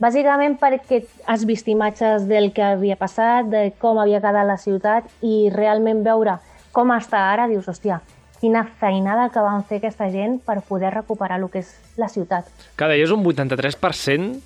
Bàsicament 0.00 0.56
perquè 0.56 1.04
has 1.26 1.44
vist 1.44 1.68
imatges 1.68 2.26
del 2.26 2.54
que 2.56 2.62
havia 2.62 2.96
passat, 2.96 3.44
de 3.52 3.72
com 3.78 3.98
havia 3.98 4.20
quedat 4.20 4.46
la 4.46 4.56
ciutat 4.56 5.04
i 5.20 5.50
realment 5.52 6.02
veure 6.02 6.38
com 6.72 6.88
està 6.94 7.18
ara, 7.34 7.46
dius, 7.50 7.68
hòstia, 7.68 8.00
quina 8.40 8.64
feinada 8.80 9.28
que 9.30 9.42
van 9.44 9.64
fer 9.68 9.80
aquesta 9.80 10.08
gent 10.10 10.38
per 10.46 10.60
poder 10.66 10.92
recuperar 10.94 11.38
el 11.40 11.48
que 11.52 11.60
és 11.60 11.74
la 12.00 12.08
ciutat. 12.08 12.48
Que 12.76 12.88
deies 12.88 13.12
un 13.12 13.22
83%, 13.24 14.40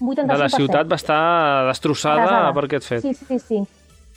85%. 0.00 0.26
de 0.26 0.38
la 0.38 0.48
ciutat 0.50 0.90
va 0.90 0.98
estar 0.98 1.66
destrossada 1.68 2.22
Arrasada. 2.24 2.52
per 2.52 2.64
aquest 2.64 2.88
fet. 2.90 3.02
Sí, 3.02 3.14
sí, 3.14 3.38
sí. 3.38 3.62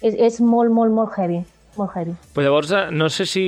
És, 0.01 0.15
és 0.15 0.41
molt, 0.41 0.71
molt, 0.71 0.91
molt 0.91 1.13
heavy. 1.17 1.43
Molt 1.77 1.95
heavy. 1.95 2.15
Però 2.33 2.43
llavors, 2.43 2.71
eh, 2.71 2.87
no 2.91 3.09
sé 3.09 3.25
si, 3.29 3.45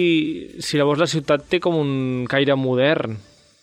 si 0.59 0.77
llavors 0.77 0.99
la 0.99 1.07
ciutat 1.07 1.47
té 1.49 1.59
com 1.59 1.75
un 1.75 2.25
caire 2.29 2.55
modern. 2.55 3.17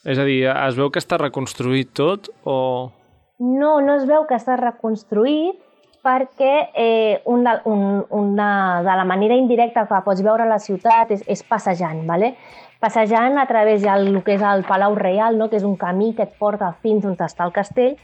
És 0.08 0.18
a 0.18 0.24
dir, 0.24 0.42
es 0.48 0.76
veu 0.78 0.90
que 0.90 1.00
està 1.02 1.18
reconstruït 1.20 1.92
tot 1.96 2.30
o... 2.44 2.92
No, 3.38 3.78
no 3.84 3.94
es 3.94 4.06
veu 4.08 4.24
que 4.26 4.34
està 4.34 4.56
reconstruït, 4.58 5.60
perquè 6.08 6.70
eh, 6.72 7.20
una, 7.28 7.60
un, 7.68 8.06
una, 8.16 8.50
de 8.80 8.94
la 8.96 9.04
manera 9.04 9.36
indirecta 9.36 9.84
que 9.84 10.00
pots 10.06 10.24
veure 10.24 10.46
la 10.48 10.60
ciutat 10.62 11.12
és, 11.12 11.24
és 11.28 11.44
passejant, 11.44 12.06
¿vale? 12.08 12.32
passejant 12.80 13.36
a 13.38 13.46
través 13.46 13.82
del 13.82 14.22
que 14.24 14.36
és 14.38 14.42
el 14.46 14.64
Palau 14.64 14.94
Reial, 14.94 15.36
no? 15.36 15.50
que 15.50 15.58
és 15.58 15.66
un 15.66 15.76
camí 15.76 16.14
que 16.14 16.24
et 16.24 16.36
porta 16.38 16.70
fins 16.80 17.04
on 17.04 17.18
està 17.18 17.44
el 17.44 17.52
castell, 17.52 17.98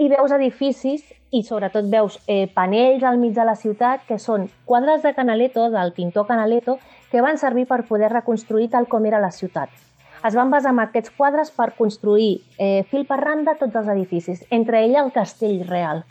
i 0.00 0.08
veus 0.08 0.32
edificis 0.32 1.04
i 1.30 1.42
sobretot 1.44 1.86
veus 1.92 2.16
eh, 2.26 2.48
panells 2.54 3.04
al 3.04 3.20
mig 3.20 3.34
de 3.36 3.44
la 3.44 3.54
ciutat 3.54 4.06
que 4.08 4.18
són 4.18 4.48
quadres 4.64 5.04
de 5.04 5.12
Canaletto, 5.14 5.68
del 5.70 5.92
pintor 5.92 6.26
Canaletto, 6.26 6.78
que 7.12 7.20
van 7.22 7.38
servir 7.38 7.66
per 7.68 7.84
poder 7.86 8.10
reconstruir 8.10 8.70
tal 8.72 8.88
com 8.88 9.06
era 9.06 9.20
la 9.20 9.30
ciutat. 9.30 9.68
Es 10.26 10.34
van 10.36 10.50
basar 10.50 10.72
en 10.72 10.80
aquests 10.82 11.12
quadres 11.16 11.52
per 11.52 11.70
construir 11.76 12.40
eh, 12.58 12.82
fil 12.90 13.06
per 13.06 13.20
randa 13.20 13.54
tots 13.60 13.76
els 13.76 13.92
edificis, 13.92 14.42
entre 14.50 14.82
ell 14.84 14.96
el 14.96 15.12
castell 15.12 15.62
real. 15.68 16.02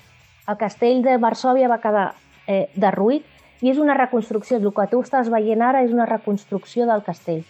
El 0.50 0.58
castell 0.58 1.04
de 1.06 1.18
Varsovia 1.22 1.70
va 1.70 1.82
quedar 1.84 2.08
eh, 2.48 2.70
derruït 2.74 3.26
i 3.62 3.70
és 3.70 3.78
una 3.78 3.94
reconstrucció, 3.98 4.58
el 4.58 4.72
que 4.74 4.88
tu 4.90 5.02
estàs 5.04 5.30
veient 5.30 5.62
ara 5.62 5.84
és 5.86 5.92
una 5.94 6.08
reconstrucció 6.10 6.88
del 6.90 7.04
castell. 7.06 7.44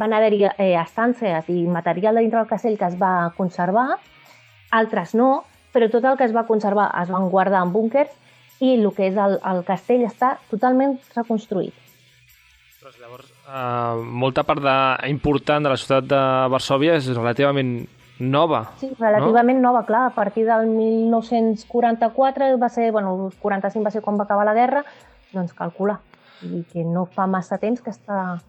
Van 0.00 0.14
haver-hi 0.16 0.46
eh, 0.48 0.72
estances 0.80 1.50
i 1.52 1.66
material 1.70 2.18
dintre 2.18 2.40
del 2.40 2.50
castell 2.50 2.78
que 2.80 2.88
es 2.88 2.96
va 2.98 3.30
conservar, 3.36 4.00
altres 4.70 5.14
no, 5.14 5.44
però 5.74 5.90
tot 5.92 6.06
el 6.06 6.18
que 6.18 6.26
es 6.26 6.34
va 6.34 6.46
conservar 6.48 6.88
es 7.02 7.12
van 7.12 7.28
guardar 7.30 7.62
en 7.66 7.74
búnkers 7.74 8.10
i 8.60 8.74
el 8.74 8.90
que 8.96 9.06
és 9.10 9.16
el, 9.18 9.38
el 9.52 9.62
castell 9.68 10.02
està 10.08 10.34
totalment 10.50 10.98
reconstruït. 11.14 11.76
Llavors, 13.00 13.30
eh, 13.46 14.02
molta 14.24 14.42
part 14.48 14.62
de, 14.64 14.76
important 15.12 15.62
de 15.62 15.70
la 15.70 15.78
ciutat 15.78 16.10
de 16.10 16.20
Varsovia 16.50 16.96
és 16.98 17.06
relativament 17.12 17.74
nova. 18.20 18.62
Sí, 18.80 18.90
relativament 18.98 19.60
no? 19.60 19.70
nova, 19.70 19.84
clar. 19.88 20.06
A 20.10 20.14
partir 20.14 20.46
del 20.46 20.68
1944 20.68 22.52
va 22.60 22.68
ser, 22.68 22.92
bueno, 22.92 23.16
el 23.26 23.38
45 23.40 23.84
va 23.84 23.90
ser 23.90 24.02
quan 24.02 24.18
va 24.18 24.24
acabar 24.28 24.46
la 24.46 24.54
guerra, 24.54 24.84
doncs 25.32 25.52
calcula. 25.56 26.00
I 26.42 26.64
que 26.72 26.84
no 26.84 27.04
fa 27.04 27.26
massa 27.26 27.58
temps 27.60 27.82
que 27.84 27.92
està 27.92 28.40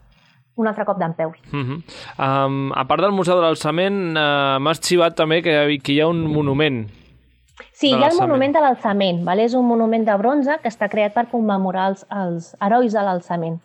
un 0.55 0.67
altre 0.67 0.85
cop 0.85 0.99
d'en 0.99 1.13
peus. 1.13 1.37
Uh 1.51 1.59
-huh. 1.59 1.81
um, 2.19 2.71
a 2.75 2.85
part 2.85 3.01
del 3.01 3.11
Museu 3.11 3.35
de 3.35 3.41
l'Alçament, 3.41 4.15
uh, 4.15 4.59
m'has 4.59 4.79
xivat 4.79 5.15
també 5.15 5.41
que, 5.41 5.79
que 5.83 5.93
hi 5.93 6.01
ha 6.01 6.07
un 6.07 6.27
monument 6.27 6.87
Sí, 7.73 7.89
hi 7.89 8.03
ha 8.03 8.09
el 8.11 8.17
monument 8.19 8.53
de 8.53 8.61
l'alçament. 8.61 9.23
¿vale? 9.25 9.45
És 9.45 9.55
un 9.57 9.65
monument 9.65 10.05
de 10.05 10.15
bronze 10.17 10.57
que 10.61 10.69
està 10.69 10.89
creat 10.89 11.15
per 11.15 11.27
commemorar 11.31 11.89
els, 11.91 12.05
els 12.09 12.51
herois 12.61 12.93
de 12.93 13.03
l'alçament. 13.05 13.59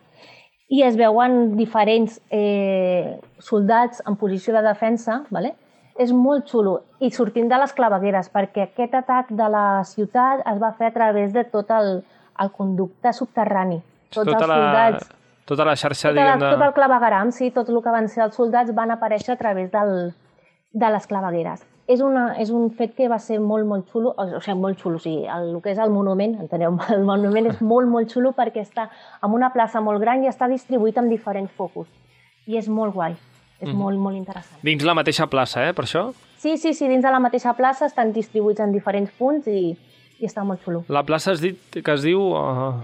I 0.68 0.82
es 0.82 0.96
veuen 0.98 1.56
diferents 1.58 2.20
eh, 2.30 3.20
soldats 3.38 4.02
en 4.06 4.16
posició 4.16 4.54
de 4.56 4.62
defensa, 4.66 5.24
¿vale? 5.30 5.54
És 5.98 6.12
molt 6.12 6.48
xulo. 6.50 6.80
I 7.00 7.10
sortint 7.14 7.48
de 7.50 7.58
les 7.60 7.72
clavegueres, 7.76 8.30
perquè 8.32 8.66
aquest 8.66 8.96
atac 8.98 9.30
de 9.36 9.48
la 9.52 9.66
ciutat 9.88 10.42
es 10.52 10.58
va 10.62 10.72
fer 10.78 10.90
a 10.90 10.96
través 10.96 11.32
de 11.34 11.44
tot 11.44 11.70
el, 11.74 12.00
el 12.42 12.50
conducte 12.56 13.12
subterrani. 13.12 13.80
Tots 14.10 14.24
tota 14.24 14.36
els 14.38 14.52
soldats... 14.52 15.08
La, 15.08 15.22
tota 15.46 15.68
la 15.68 15.76
xarxa, 15.78 16.10
tota 16.10 16.18
diguem... 16.18 16.42
De... 16.42 16.50
Tot 16.54 16.66
el 16.68 16.74
clavegaram, 16.76 17.32
sí, 17.32 17.50
tot 17.54 17.70
el 17.72 17.80
que 17.82 17.94
van 17.94 18.10
ser 18.12 18.26
els 18.26 18.36
soldats 18.38 18.74
van 18.76 18.92
aparèixer 18.94 19.36
a 19.36 19.40
través 19.40 19.70
del, 19.72 19.96
de 20.72 20.92
les 20.96 21.08
clavegueres. 21.10 21.64
És, 21.86 22.00
una, 22.02 22.32
és 22.42 22.50
un 22.50 22.72
fet 22.74 22.96
que 22.96 23.06
va 23.06 23.20
ser 23.22 23.38
molt, 23.38 23.62
molt 23.68 23.92
xulo, 23.92 24.10
o 24.18 24.40
sigui, 24.42 24.56
molt 24.58 24.80
xulo, 24.82 24.98
o 24.98 25.02
sigui, 25.04 25.22
el, 25.30 25.52
el 25.54 25.60
que 25.62 25.70
és 25.70 25.78
el 25.82 25.92
monument, 25.94 26.34
enteneu, 26.42 26.74
el 26.96 27.06
monument 27.06 27.46
és 27.52 27.62
molt, 27.62 27.86
molt 27.92 28.10
xulo 28.10 28.34
perquè 28.34 28.64
està 28.66 28.88
en 29.22 29.36
una 29.36 29.52
plaça 29.54 29.80
molt 29.84 30.02
gran 30.02 30.24
i 30.24 30.32
està 30.32 30.50
distribuït 30.50 30.98
en 30.98 31.12
diferents 31.12 31.52
focus. 31.54 31.86
I 32.50 32.58
és 32.58 32.66
molt 32.70 32.94
guai. 32.94 33.14
És 33.60 33.68
mm. 33.70 33.76
molt, 33.76 33.98
molt 34.00 34.16
interessant. 34.18 34.60
Dins 34.66 34.84
la 34.84 34.94
mateixa 34.96 35.26
plaça, 35.32 35.64
eh, 35.64 35.72
per 35.76 35.86
això? 35.86 36.10
Sí, 36.36 36.56
sí, 36.60 36.74
sí, 36.76 36.88
dins 36.88 37.04
de 37.04 37.12
la 37.12 37.20
mateixa 37.22 37.54
plaça 37.56 37.88
estan 37.88 38.12
distribuïts 38.12 38.60
en 38.60 38.74
diferents 38.74 39.12
punts 39.16 39.48
i, 39.48 39.72
i 40.20 40.28
està 40.28 40.44
molt 40.44 40.60
xulo. 40.64 40.84
La 40.92 41.02
plaça 41.08 41.32
has 41.32 41.40
dit 41.44 41.80
que 41.80 41.96
es 41.96 42.04
diu... 42.04 42.20
Uh... 42.36 42.76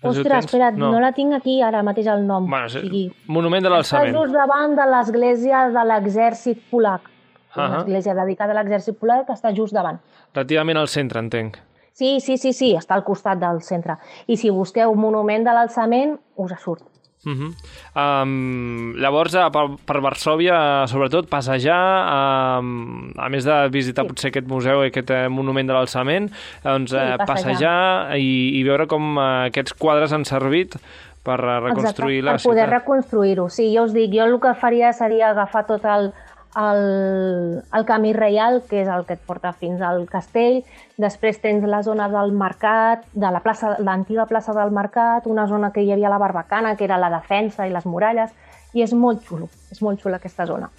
Ostres, 0.00 0.46
espera't, 0.46 0.78
no. 0.80 0.88
no 0.94 1.00
la 1.02 1.10
tinc 1.12 1.34
aquí 1.36 1.58
ara 1.60 1.82
mateix 1.84 2.06
el 2.08 2.22
nom. 2.24 2.46
Bueno, 2.48 2.70
sí, 2.72 2.78
o 2.78 2.86
sigui, 2.86 3.02
Monument 3.28 3.66
de 3.66 3.72
l'Alçament. 3.72 4.14
Està 4.14 4.22
just 4.22 4.32
davant 4.32 4.76
de 4.78 4.86
l'església 4.88 5.66
de 5.74 5.82
l'exèrcit 5.90 6.62
polac. 6.70 7.10
Uh 7.50 7.58
-huh. 7.60 7.66
Una 7.66 7.80
església 7.82 8.14
dedicada 8.14 8.54
a 8.54 8.62
l'exèrcit 8.62 8.96
polac 8.96 9.26
que 9.26 9.34
està 9.34 9.52
just 9.54 9.74
davant. 9.74 10.00
Relativament 10.32 10.78
al 10.78 10.88
centre, 10.88 11.20
entenc. 11.20 11.58
Sí, 11.92 12.20
sí, 12.20 12.38
sí, 12.38 12.52
sí, 12.52 12.74
està 12.74 12.94
al 12.94 13.04
costat 13.04 13.38
del 13.38 13.60
centre. 13.60 13.98
I 14.26 14.36
si 14.36 14.48
busqueu 14.48 14.94
Monument 14.94 15.44
de 15.44 15.52
l'Alçament, 15.52 16.18
us 16.36 16.52
surt. 16.62 16.82
Uh 17.20 17.32
-huh. 17.32 18.22
um, 18.22 18.94
llavors, 18.96 19.34
uh, 19.34 19.50
per, 19.52 19.66
per 19.84 20.00
Varsovia, 20.00 20.86
sobretot, 20.86 21.28
passejar, 21.28 22.58
um, 22.60 23.12
a 23.16 23.28
més 23.28 23.44
de 23.44 23.68
visitar 23.68 24.04
sí. 24.04 24.08
potser 24.08 24.28
aquest 24.30 24.48
museu 24.48 24.84
i 24.84 24.88
aquest 24.88 25.10
uh, 25.10 25.28
monument 25.28 25.68
de 25.68 25.74
l'alçament, 25.74 26.30
doncs, 26.64 26.90
sí, 26.90 26.96
uh, 26.96 27.18
passejar, 27.18 27.26
passejar 27.26 28.16
i, 28.16 28.58
i 28.60 28.64
veure 28.64 28.86
com 28.86 29.18
aquests 29.18 29.74
quadres 29.74 30.12
han 30.12 30.24
servit 30.24 30.76
per 31.22 31.36
reconstruir 31.36 32.20
Exacte, 32.20 32.24
la 32.24 32.32
per 32.32 32.40
ciutat. 32.40 32.42
per 32.42 32.50
poder 32.50 32.68
reconstruir-ho. 32.70 33.48
Sí, 33.52 33.68
jo 33.76 33.84
us 33.84 33.92
dic, 33.92 34.12
jo 34.14 34.24
el 34.24 34.38
que 34.40 34.54
faria 34.54 34.92
seria 34.96 35.30
agafar 35.30 35.66
tot 35.68 35.84
el, 35.84 36.12
el, 36.56 37.62
el 37.72 37.84
camí 37.86 38.12
reial, 38.12 38.62
que 38.68 38.82
és 38.82 38.88
el 38.90 39.04
que 39.06 39.14
et 39.14 39.22
porta 39.26 39.52
fins 39.54 39.82
al 39.84 40.02
castell. 40.10 40.60
Després 41.00 41.40
tens 41.42 41.64
la 41.68 41.82
zona 41.86 42.08
del 42.10 42.34
mercat, 42.36 43.04
de 43.12 43.30
la 43.30 43.42
plaça, 43.44 43.76
l'antiga 43.78 44.26
plaça 44.30 44.54
del 44.56 44.74
mercat, 44.74 45.28
una 45.30 45.46
zona 45.50 45.72
que 45.72 45.84
hi 45.84 45.92
havia 45.92 46.10
la 46.10 46.18
barbacana, 46.18 46.76
que 46.76 46.88
era 46.88 46.98
la 46.98 47.12
defensa 47.12 47.68
i 47.68 47.74
les 47.74 47.86
muralles, 47.86 48.34
i 48.74 48.82
és 48.82 48.94
molt 48.94 49.22
xulo, 49.26 49.50
és 49.70 49.82
molt 49.82 50.02
xula 50.02 50.18
aquesta 50.18 50.46
zona. 50.46 50.70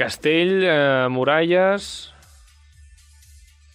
Castell, 0.00 0.62
eh, 0.64 1.06
muralles... 1.12 2.08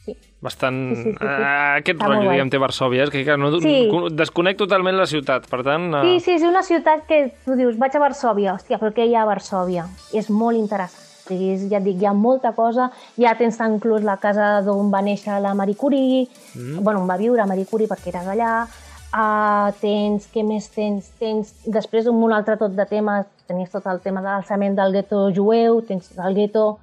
Sí. 0.05 0.13
Bastant... 0.41 0.77
Sí, 0.93 1.01
sí, 1.01 1.11
sí, 1.13 1.15
sí. 1.17 1.25
Uh, 1.25 1.77
aquest 1.79 1.97
Està 1.97 2.09
rotllo, 2.09 2.33
diguem, 2.33 2.51
té 2.53 2.61
Varsovia, 2.61 3.05
és 3.05 3.13
que, 3.13 3.23
que 3.25 3.37
no, 3.41 3.49
sí. 3.61 3.77
desconec 4.17 4.57
totalment 4.57 4.97
la 4.97 5.07
ciutat, 5.09 5.49
per 5.49 5.63
tant... 5.65 5.91
Uh... 5.93 6.03
Sí, 6.05 6.19
sí, 6.25 6.35
és 6.37 6.45
una 6.45 6.65
ciutat 6.65 7.05
que 7.09 7.27
tu 7.45 7.57
dius, 7.57 7.77
vaig 7.81 7.97
a 7.97 8.05
Varsovia, 8.05 8.53
hòstia, 8.57 8.81
però 8.81 8.93
què 8.93 9.05
hi 9.05 9.17
ha 9.17 9.25
a 9.25 9.29
Varsovia? 9.29 9.87
És 10.13 10.29
molt 10.33 10.57
interessant 10.61 11.14
sigui, 11.27 11.69
ja 11.69 11.79
et 11.79 11.85
dic, 11.85 11.99
hi 12.01 12.07
ha 12.09 12.13
molta 12.15 12.53
cosa, 12.55 12.89
ja 13.19 13.35
tens 13.39 13.59
inclús 13.65 14.05
la 14.05 14.17
casa 14.21 14.61
d'on 14.65 14.91
va 14.93 15.01
néixer 15.05 15.39
la 15.41 15.53
Marie 15.57 15.75
Curie, 15.75 16.25
mm. 16.55 16.83
bueno, 16.83 17.01
on 17.01 17.09
va 17.09 17.17
viure 17.17 17.45
Marie 17.45 17.67
Curie 17.69 17.89
perquè 17.91 18.13
era 18.13 18.23
d'allà, 18.25 18.51
uh, 18.65 19.73
tens, 19.81 20.29
què 20.31 20.45
més 20.45 20.69
tens? 20.73 21.11
Tens, 21.19 21.53
després 21.65 22.07
un 22.11 22.33
altre 22.33 22.57
tot 22.61 22.75
de 22.77 22.85
temes, 22.89 23.27
tenies 23.49 23.73
tot 23.73 23.85
el 23.91 24.01
tema 24.05 24.23
de 24.23 24.31
l'alçament 24.31 24.77
del 24.77 24.95
gueto 24.95 25.27
jueu, 25.35 25.81
tens 25.87 26.13
el 26.17 26.37
gueto, 26.37 26.79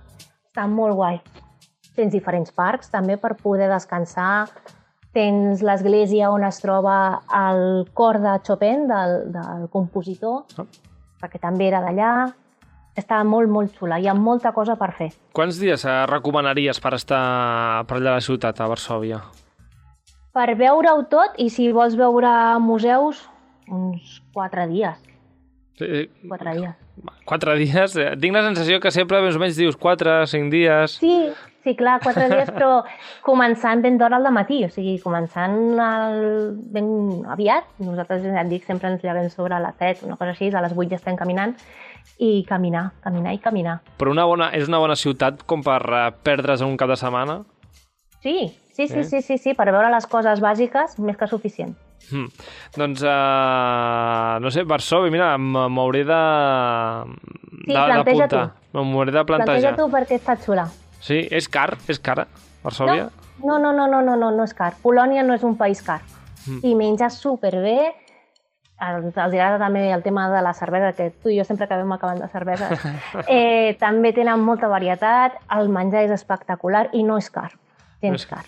està 0.52 0.68
molt 0.68 0.98
guai. 0.98 1.18
Tens 1.96 2.12
diferents 2.12 2.52
parcs 2.52 2.88
també 2.92 3.18
per 3.20 3.34
poder 3.40 3.68
descansar, 3.72 4.46
tens 5.12 5.60
l'església 5.60 6.30
on 6.32 6.44
es 6.46 6.62
troba 6.62 6.94
el 7.36 7.84
cor 7.92 8.16
de 8.22 8.38
Chopin, 8.46 8.86
del, 8.88 9.18
del 9.34 9.68
compositor, 9.72 10.46
oh 10.56 10.70
perquè 11.22 11.38
també 11.42 11.70
era 11.70 11.80
d'allà. 11.84 12.12
Estava 12.96 13.24
molt, 13.24 13.48
molt 13.48 13.72
xula. 13.78 13.96
Hi 13.98 14.08
ha 14.10 14.14
molta 14.14 14.52
cosa 14.52 14.76
per 14.76 14.90
fer. 14.96 15.10
Quants 15.32 15.56
dies 15.60 15.84
eh, 15.88 15.94
recomanaries 16.10 16.80
per 16.84 16.92
estar 16.98 17.22
per 17.88 17.96
allà 17.98 18.16
a 18.16 18.18
la 18.20 18.24
ciutat, 18.24 18.60
a 18.60 18.68
Varsovia? 18.68 19.22
Per 20.32 20.48
veure-ho 20.56 21.06
tot, 21.12 21.38
i 21.40 21.48
si 21.52 21.70
vols 21.72 21.96
veure 21.96 22.28
museus, 22.60 23.22
uns 23.68 24.18
quatre 24.32 24.66
dies. 24.68 25.00
Sí, 25.80 26.04
Quatre 26.28 26.52
dies. 26.58 26.74
Quatre 27.24 27.54
dies? 27.56 27.94
Eh, 27.96 28.10
Tinc 28.20 28.36
la 28.36 28.42
sensació 28.44 28.78
que 28.80 28.92
sempre 28.92 29.22
més 29.24 29.38
o 29.38 29.40
menys 29.40 29.56
dius 29.56 29.78
quatre, 29.80 30.22
cinc 30.28 30.52
dies... 30.52 30.98
Sí, 31.00 31.14
sí, 31.64 31.72
clar, 31.78 31.96
quatre 32.04 32.28
dies, 32.28 32.50
però 32.52 32.82
començant 33.28 33.80
ben 33.82 33.96
d'hora 33.98 34.20
al 34.20 34.28
matí, 34.36 34.60
o 34.66 34.70
sigui, 34.70 34.98
començant 35.00 35.56
el... 35.80 36.20
ben 36.76 36.92
aviat. 37.32 37.72
Nosaltres, 37.80 38.22
ja 38.28 38.44
et 38.44 38.52
dic, 38.52 38.68
sempre 38.68 38.92
ens 38.92 39.02
llevem 39.02 39.30
sobre 39.32 39.58
les 39.64 39.80
7, 39.80 40.04
una 40.10 40.20
cosa 40.20 40.36
així, 40.36 40.52
a 40.52 40.60
les 40.64 40.76
8 40.76 40.92
ja 40.92 41.00
estem 41.00 41.16
caminant, 41.16 41.56
i 42.18 42.44
caminar, 42.48 42.92
caminar 43.02 43.32
i 43.34 43.38
caminar. 43.38 43.80
Però 43.98 44.10
una 44.14 44.24
bona, 44.24 44.50
és 44.54 44.68
una 44.68 44.78
bona 44.78 44.94
ciutat 44.96 45.42
com 45.46 45.62
per 45.62 45.80
eh, 45.88 46.10
perdre's 46.22 46.60
en 46.62 46.68
un 46.68 46.76
cap 46.76 46.88
de 46.92 46.96
setmana? 46.96 47.40
Sí, 48.22 48.52
sí, 48.74 48.86
sí, 48.88 49.00
Eh? 49.00 49.04
sí, 49.04 49.22
sí, 49.22 49.38
sí, 49.38 49.54
per 49.54 49.66
veure 49.72 49.90
les 49.90 50.06
coses 50.06 50.40
bàsiques, 50.40 50.98
més 51.02 51.16
que 51.16 51.26
suficient. 51.26 51.74
Hmm. 52.10 52.26
Doncs, 52.76 53.02
uh, 53.06 54.38
no 54.42 54.50
sé, 54.50 54.64
Varsovia, 54.66 55.10
mira, 55.10 55.36
m'hauré 55.38 56.04
de... 56.04 56.20
Sí, 57.66 57.72
de- 57.72 57.74
planteja 57.74 58.26
d'apuntar. 58.26 58.44
M'hauré 58.72 59.12
de 59.12 59.24
Planteja 59.24 59.72
plantejar. 59.72 59.76
tu 59.76 59.88
perquè 59.92 60.18
està 60.18 60.36
xula. 60.42 60.66
Sí, 61.02 61.20
és 61.30 61.48
car? 61.48 61.76
És 61.88 61.98
cara, 62.00 62.26
Varsovia? 62.62 63.08
No, 63.42 63.58
no, 63.58 63.72
no, 63.72 63.86
no, 63.88 64.00
no, 64.02 64.16
no, 64.16 64.30
no 64.30 64.44
és 64.44 64.54
car. 64.54 64.74
Polònia 64.82 65.22
no 65.26 65.34
és 65.34 65.42
un 65.42 65.56
país 65.58 65.82
car. 65.82 66.00
Mm. 66.46 66.58
I 66.66 66.74
menja 66.78 67.10
superbé. 67.10 67.92
Els, 68.82 69.12
els 69.12 69.34
agrada 69.34 69.60
també 69.62 69.84
el 69.94 70.02
tema 70.02 70.28
de 70.32 70.40
la 70.42 70.54
cervesa, 70.58 70.92
que 70.96 71.10
tu 71.22 71.30
i 71.30 71.36
jo 71.38 71.44
sempre 71.46 71.68
acabem 71.68 71.92
acabant 71.94 72.22
de 72.22 72.30
cervesa. 72.32 72.70
eh, 73.28 73.76
també 73.80 74.12
tenen 74.16 74.42
molta 74.42 74.70
varietat, 74.72 75.38
el 75.58 75.70
menjar 75.72 76.06
és 76.08 76.16
espectacular 76.16 76.88
i 76.92 77.04
no 77.06 77.20
és 77.22 77.30
car. 77.30 77.52
Gens 78.02 78.24
És- 78.24 78.28
car. 78.30 78.44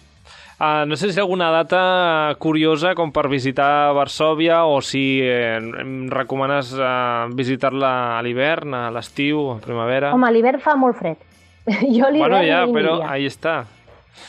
Uh, 0.55 0.87
no 0.87 0.95
sé 0.95 1.09
si 1.11 1.17
hi 1.17 1.19
ha 1.19 1.25
alguna 1.25 1.49
data 1.51 2.37
curiosa 2.39 2.93
com 2.95 3.11
per 3.13 3.25
visitar 3.27 3.91
Varsovia 3.93 4.61
o 4.71 4.79
si 4.87 5.19
eh, 5.21 5.59
em 5.59 6.07
recomanes 6.15 6.71
uh, 6.79 7.27
visitar-la 7.35 7.91
a 8.15 8.21
l'hivern, 8.23 8.71
a 8.79 8.85
l'estiu, 8.95 9.49
a 9.57 9.59
primavera. 9.59 10.13
Home, 10.15 10.31
l'hivern 10.31 10.63
fa 10.63 10.77
molt 10.79 11.01
fred. 11.01 11.19
jo 11.67 12.07
l'hivern 12.07 12.39
bueno, 12.39 12.45
ja, 12.47 12.63
però 12.71 13.01
ahí 13.03 13.27
està. 13.27 13.65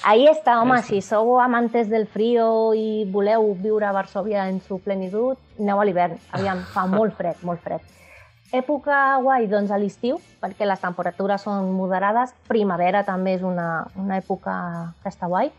Ahí 0.03 0.27
està, 0.29 0.59
home, 0.61 0.77
si 0.85 1.01
sou 1.01 1.39
amantes 1.41 1.89
del 1.89 2.05
frío 2.07 2.73
i 2.77 3.05
voleu 3.11 3.53
viure 3.57 3.85
a 3.85 3.93
Varsovia 3.93 4.47
en 4.49 4.59
su 4.61 4.79
plenitud, 4.79 5.37
aneu 5.59 5.81
a 5.81 5.85
l'hivern. 5.85 6.17
Aviam, 6.31 6.63
fa 6.73 6.85
molt 6.97 7.17
fred, 7.17 7.41
molt 7.45 7.61
fred. 7.65 7.81
Època 8.53 9.17
guai, 9.25 9.47
doncs 9.51 9.71
a 9.73 9.77
l'estiu, 9.81 10.19
perquè 10.41 10.67
les 10.67 10.79
temperatures 10.79 11.43
són 11.43 11.71
moderades. 11.75 12.33
Primavera 12.47 13.03
també 13.03 13.35
és 13.35 13.43
una, 13.43 13.85
una 13.99 14.19
època 14.21 14.53
que 15.03 15.11
està 15.11 15.27
guai. 15.27 15.51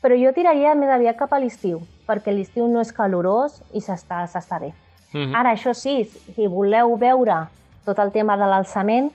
Però 0.00 0.16
jo 0.16 0.32
tiraria 0.32 0.72
més 0.74 0.90
aviat 0.90 1.18
cap 1.18 1.34
a 1.36 1.40
l'estiu, 1.42 1.82
perquè 2.08 2.32
l'estiu 2.32 2.66
no 2.72 2.80
és 2.80 2.92
calorós 2.96 3.60
i 3.76 3.84
s'està 3.84 4.58
bé. 4.58 4.72
Mhm. 5.12 5.34
Ara, 5.36 5.52
això 5.52 5.74
sí, 5.74 6.04
si 6.04 6.46
voleu 6.46 6.96
veure 6.96 7.48
tot 7.84 7.98
el 7.98 8.12
tema 8.12 8.36
de 8.36 8.48
l'alçament, 8.48 9.10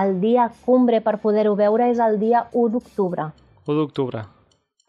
el 0.00 0.20
dia 0.20 0.50
cumbre 0.64 1.00
per 1.00 1.18
poder-ho 1.18 1.56
veure 1.56 1.90
és 1.90 1.98
el 1.98 2.18
dia 2.18 2.46
1 2.52 2.68
d'octubre. 2.70 3.30
1 3.70 3.76
d'octubre. 3.78 4.24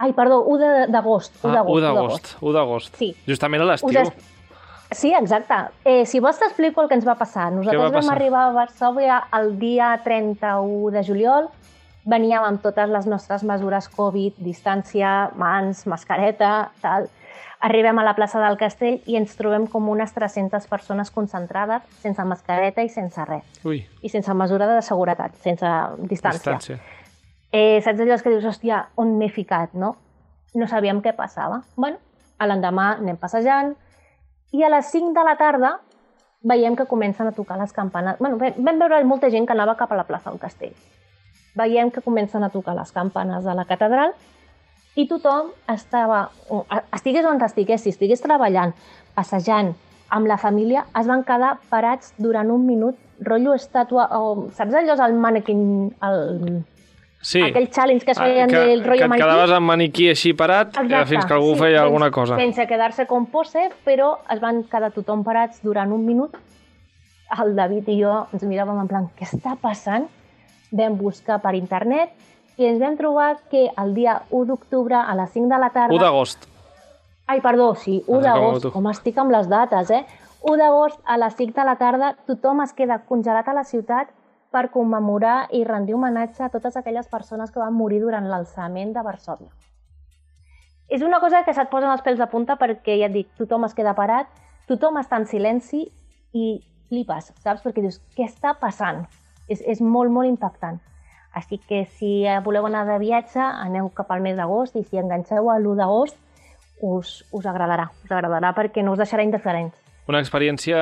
Ai, 0.02 0.14
perdó, 0.18 0.42
1 0.50 0.58
de- 0.58 0.88
d'agost. 0.90 1.36
1 1.44 1.50
Ah, 1.56 1.62
1 1.62 1.80
d'agost. 1.82 1.84
d'agost. 1.84 2.38
1 2.42 2.54
d'agost. 2.54 2.96
Sí. 2.98 3.16
Justament 3.28 3.62
a 3.62 3.66
l'estiu. 3.66 4.12
Sí, 4.92 5.14
exacte. 5.14 5.54
Eh, 5.86 6.06
si 6.06 6.20
vols 6.20 6.38
t'explico 6.40 6.82
el 6.82 6.90
que 6.90 6.96
ens 6.96 7.06
va 7.08 7.16
passar. 7.16 7.52
Nosaltres 7.52 7.80
va 7.80 7.90
vam 7.92 8.02
passar? 8.02 8.16
arribar 8.16 8.42
a 8.50 8.52
Varsovia 8.52 9.24
el 9.40 9.58
dia 9.60 10.02
31 10.04 10.92
de 10.92 11.04
juliol. 11.04 11.48
Veníem 12.04 12.44
amb 12.44 12.62
totes 12.62 12.90
les 12.90 13.06
nostres 13.08 13.44
mesures 13.44 13.88
Covid, 13.88 14.34
distància, 14.42 15.30
mans, 15.36 15.86
mascareta, 15.88 16.72
tal. 16.82 17.08
Arribem 17.62 18.00
a 18.00 18.04
la 18.04 18.16
plaça 18.16 18.40
del 18.42 18.58
Castell 18.58 19.02
i 19.06 19.16
ens 19.16 19.36
trobem 19.38 19.68
com 19.68 19.88
unes 19.88 20.12
300 20.12 20.66
persones 20.68 21.12
concentrades, 21.12 21.84
sense 22.02 22.24
mascareta 22.26 22.82
i 22.82 22.90
sense 22.90 23.24
res. 23.24 23.44
Ui, 23.64 23.86
I 24.02 24.10
sense 24.10 24.34
mesura 24.34 24.66
de 24.68 24.82
seguretat, 24.82 25.36
sense 25.36 25.64
distància. 26.00 26.58
distància. 26.58 26.80
Eh, 27.52 27.82
saps 27.84 28.00
allò 28.00 28.16
que 28.24 28.32
dius, 28.32 28.48
hòstia, 28.48 28.86
on 28.96 29.18
m'he 29.20 29.28
ficat, 29.30 29.74
no? 29.76 29.96
No 30.56 30.68
sabíem 30.68 31.02
què 31.04 31.14
passava. 31.16 31.64
bueno, 31.76 31.98
l'endemà 32.40 32.98
anem 32.98 33.18
passejant 33.18 33.76
i 34.52 34.64
a 34.64 34.70
les 34.70 34.88
5 34.92 35.14
de 35.14 35.24
la 35.24 35.36
tarda 35.38 35.80
veiem 36.42 36.76
que 36.76 36.88
comencen 36.90 37.28
a 37.28 37.32
tocar 37.32 37.58
les 37.60 37.74
campanes. 37.74 38.18
bueno, 38.20 38.38
vam 38.38 38.80
veure 38.80 39.04
molta 39.04 39.30
gent 39.30 39.46
que 39.46 39.54
anava 39.54 39.76
cap 39.76 39.92
a 39.92 39.96
la 39.96 40.08
plaça 40.08 40.30
del 40.30 40.40
castell. 40.40 40.74
Veiem 41.56 41.92
que 41.92 42.02
comencen 42.02 42.44
a 42.44 42.50
tocar 42.50 42.76
les 42.76 42.92
campanes 42.92 43.44
de 43.44 43.54
la 43.54 43.66
catedral 43.66 44.14
i 44.96 45.08
tothom 45.08 45.52
estava, 45.68 46.30
estigués 46.94 47.26
on 47.26 47.42
estigués, 47.44 47.82
si 47.82 47.90
estigués 47.90 48.22
treballant, 48.22 48.74
passejant, 49.16 49.76
amb 50.10 50.28
la 50.28 50.38
família, 50.38 50.86
es 51.00 51.08
van 51.08 51.24
quedar 51.24 51.58
parats 51.70 52.14
durant 52.18 52.50
un 52.52 52.66
minut, 52.66 52.98
rotllo 53.22 53.54
estàtua, 53.56 54.10
o, 54.18 54.50
saps 54.52 54.74
allò, 54.76 54.98
el 55.06 55.14
manequin, 55.14 55.62
el, 56.04 56.64
Sí. 57.22 57.42
aquell 57.42 57.70
challenge 57.70 58.04
que 58.06 58.12
es 58.12 58.18
Ah, 58.20 58.24
feien 58.26 58.50
que, 58.50 58.58
del 58.58 58.82
que 58.82 58.88
rotllo 58.90 59.04
et 59.06 59.10
maniquí. 59.10 59.24
quedaves 59.28 59.52
amb 59.52 59.68
maniquí 59.68 60.10
així 60.10 60.34
parat 60.34 60.76
eh, 60.78 61.06
fins 61.06 61.26
que 61.26 61.34
algú 61.34 61.54
sí, 61.54 61.60
feia 61.60 61.78
sense- 61.78 61.84
alguna 61.86 62.10
cosa. 62.12 62.36
Sense 62.38 62.66
quedar-se 62.68 63.06
com 63.06 63.26
pose, 63.28 63.70
però 63.86 64.18
es 64.30 64.40
van 64.42 64.64
quedar 64.64 64.92
tothom 64.92 65.24
parats 65.24 65.62
durant 65.62 65.92
un 65.94 66.06
minut. 66.06 66.36
El 67.40 67.56
David 67.56 67.88
i 67.90 68.00
jo 68.02 68.28
ens 68.34 68.44
miràvem 68.44 68.80
en 68.82 68.88
plan, 68.90 69.06
què 69.16 69.24
està 69.30 69.56
passant? 69.62 70.08
Vam 70.72 70.98
buscar 70.98 71.40
per 71.42 71.54
internet 71.56 72.10
i 72.58 72.66
ens 72.66 72.80
vam 72.82 72.98
trobar 72.98 73.38
que 73.50 73.70
el 73.78 73.94
dia 73.94 74.22
1 74.32 74.46
d'octubre 74.50 74.96
a 74.96 75.14
les 75.16 75.30
5 75.32 75.48
de 75.48 75.60
la 75.60 75.70
tarda... 75.70 75.94
1 75.96 76.00
d'agost. 76.02 76.48
Ai, 77.28 77.40
perdó, 77.40 77.76
sí, 77.76 78.04
1 78.08 78.18
Ah, 78.18 78.22
com 78.22 78.22
d'agost, 78.24 78.66
com 78.74 78.90
estic 78.92 79.18
amb 79.18 79.32
les 79.32 79.48
dates, 79.48 79.90
eh? 79.92 80.06
1 80.42 80.58
d'agost 80.58 81.00
a 81.06 81.18
les 81.22 81.36
5 81.38 81.54
de 81.54 81.64
la 81.66 81.76
tarda 81.78 82.16
tothom 82.28 82.62
es 82.66 82.74
queda 82.74 83.00
congelat 83.08 83.48
a 83.48 83.54
la 83.54 83.64
ciutat 83.64 84.10
per 84.52 84.70
commemorar 84.72 85.48
i 85.56 85.64
rendir 85.64 85.96
homenatge 85.96 86.44
a 86.44 86.52
totes 86.54 86.76
aquelles 86.78 87.08
persones 87.08 87.52
que 87.52 87.60
van 87.60 87.74
morir 87.74 88.02
durant 88.04 88.28
l'alçament 88.28 88.92
de 88.94 89.04
Varsovia. 89.06 89.50
És 90.92 91.02
una 91.08 91.22
cosa 91.24 91.46
que 91.48 91.54
se't 91.56 91.72
posen 91.72 91.92
els 91.92 92.04
pèls 92.04 92.20
de 92.20 92.28
punta 92.28 92.58
perquè, 92.60 92.98
ja 93.00 93.08
et 93.08 93.16
dic, 93.16 93.30
tothom 93.40 93.64
es 93.64 93.76
queda 93.78 93.96
parat, 93.96 94.28
tothom 94.68 95.00
està 95.00 95.22
en 95.22 95.28
silenci 95.30 95.86
i 96.36 96.48
flipes, 96.92 97.32
saps? 97.40 97.64
Perquè 97.64 97.84
dius, 97.86 98.02
què 98.18 98.28
està 98.28 98.52
passant? 98.60 99.06
És, 99.48 99.64
és 99.64 99.80
molt, 99.80 100.12
molt 100.12 100.28
impactant. 100.28 100.82
Així 101.32 101.62
que 101.64 101.86
si 101.96 102.26
voleu 102.44 102.68
anar 102.68 102.84
de 102.90 102.98
viatge, 103.00 103.40
aneu 103.40 103.88
cap 103.96 104.12
al 104.12 104.20
mes 104.20 104.36
d'agost 104.36 104.76
i 104.76 104.84
si 104.84 105.00
enganxeu 105.00 105.48
a 105.48 105.56
l'1 105.62 105.80
d'agost, 105.80 106.20
us, 106.84 107.22
us 107.32 107.48
agradarà. 107.48 107.88
Us 108.04 108.12
agradarà 108.12 108.52
perquè 108.58 108.84
no 108.84 108.92
us 108.92 109.00
deixarà 109.00 109.24
indiferents. 109.24 109.78
Una 110.12 110.20
experiència 110.20 110.82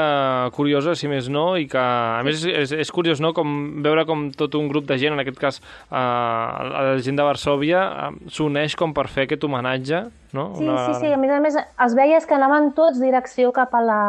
curiosa, 0.56 0.96
si 0.98 1.10
més 1.12 1.30
no, 1.30 1.54
i 1.62 1.68
que, 1.70 1.80
a 1.80 2.24
més, 2.26 2.42
és, 2.50 2.74
és 2.86 2.92
curiós, 2.96 3.22
no?, 3.22 3.32
com 3.38 3.52
veure 3.86 4.08
com 4.10 4.28
tot 4.34 4.58
un 4.58 4.70
grup 4.72 4.88
de 4.90 4.98
gent, 4.98 5.14
en 5.14 5.22
aquest 5.22 5.38
cas, 5.42 5.62
eh, 5.62 5.96
la 5.96 6.98
gent 7.06 7.20
de 7.20 7.28
Varsovia, 7.28 7.86
eh, 8.08 8.30
s'uneix 8.34 8.76
com 8.80 8.96
per 8.98 9.06
fer 9.14 9.28
aquest 9.28 9.46
homenatge, 9.46 10.04
no? 10.34 10.50
Sí, 10.58 10.66
sí, 10.66 10.94
sí. 11.04 11.14
A 11.14 11.20
més 11.22 11.34
a 11.36 11.42
més, 11.44 11.58
els 11.86 11.98
veies 12.00 12.26
que 12.26 12.38
anaven 12.40 12.74
tots 12.78 12.98
direcció 13.02 13.54
cap 13.56 13.76
a 13.78 13.84
la, 13.86 14.02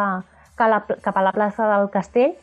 cap 0.56 0.68
a 0.68 0.70
la, 0.72 0.80
cap 1.04 1.16
a 1.16 1.24
la 1.24 1.32
plaça 1.36 1.68
del 1.74 1.90
castell 1.92 2.36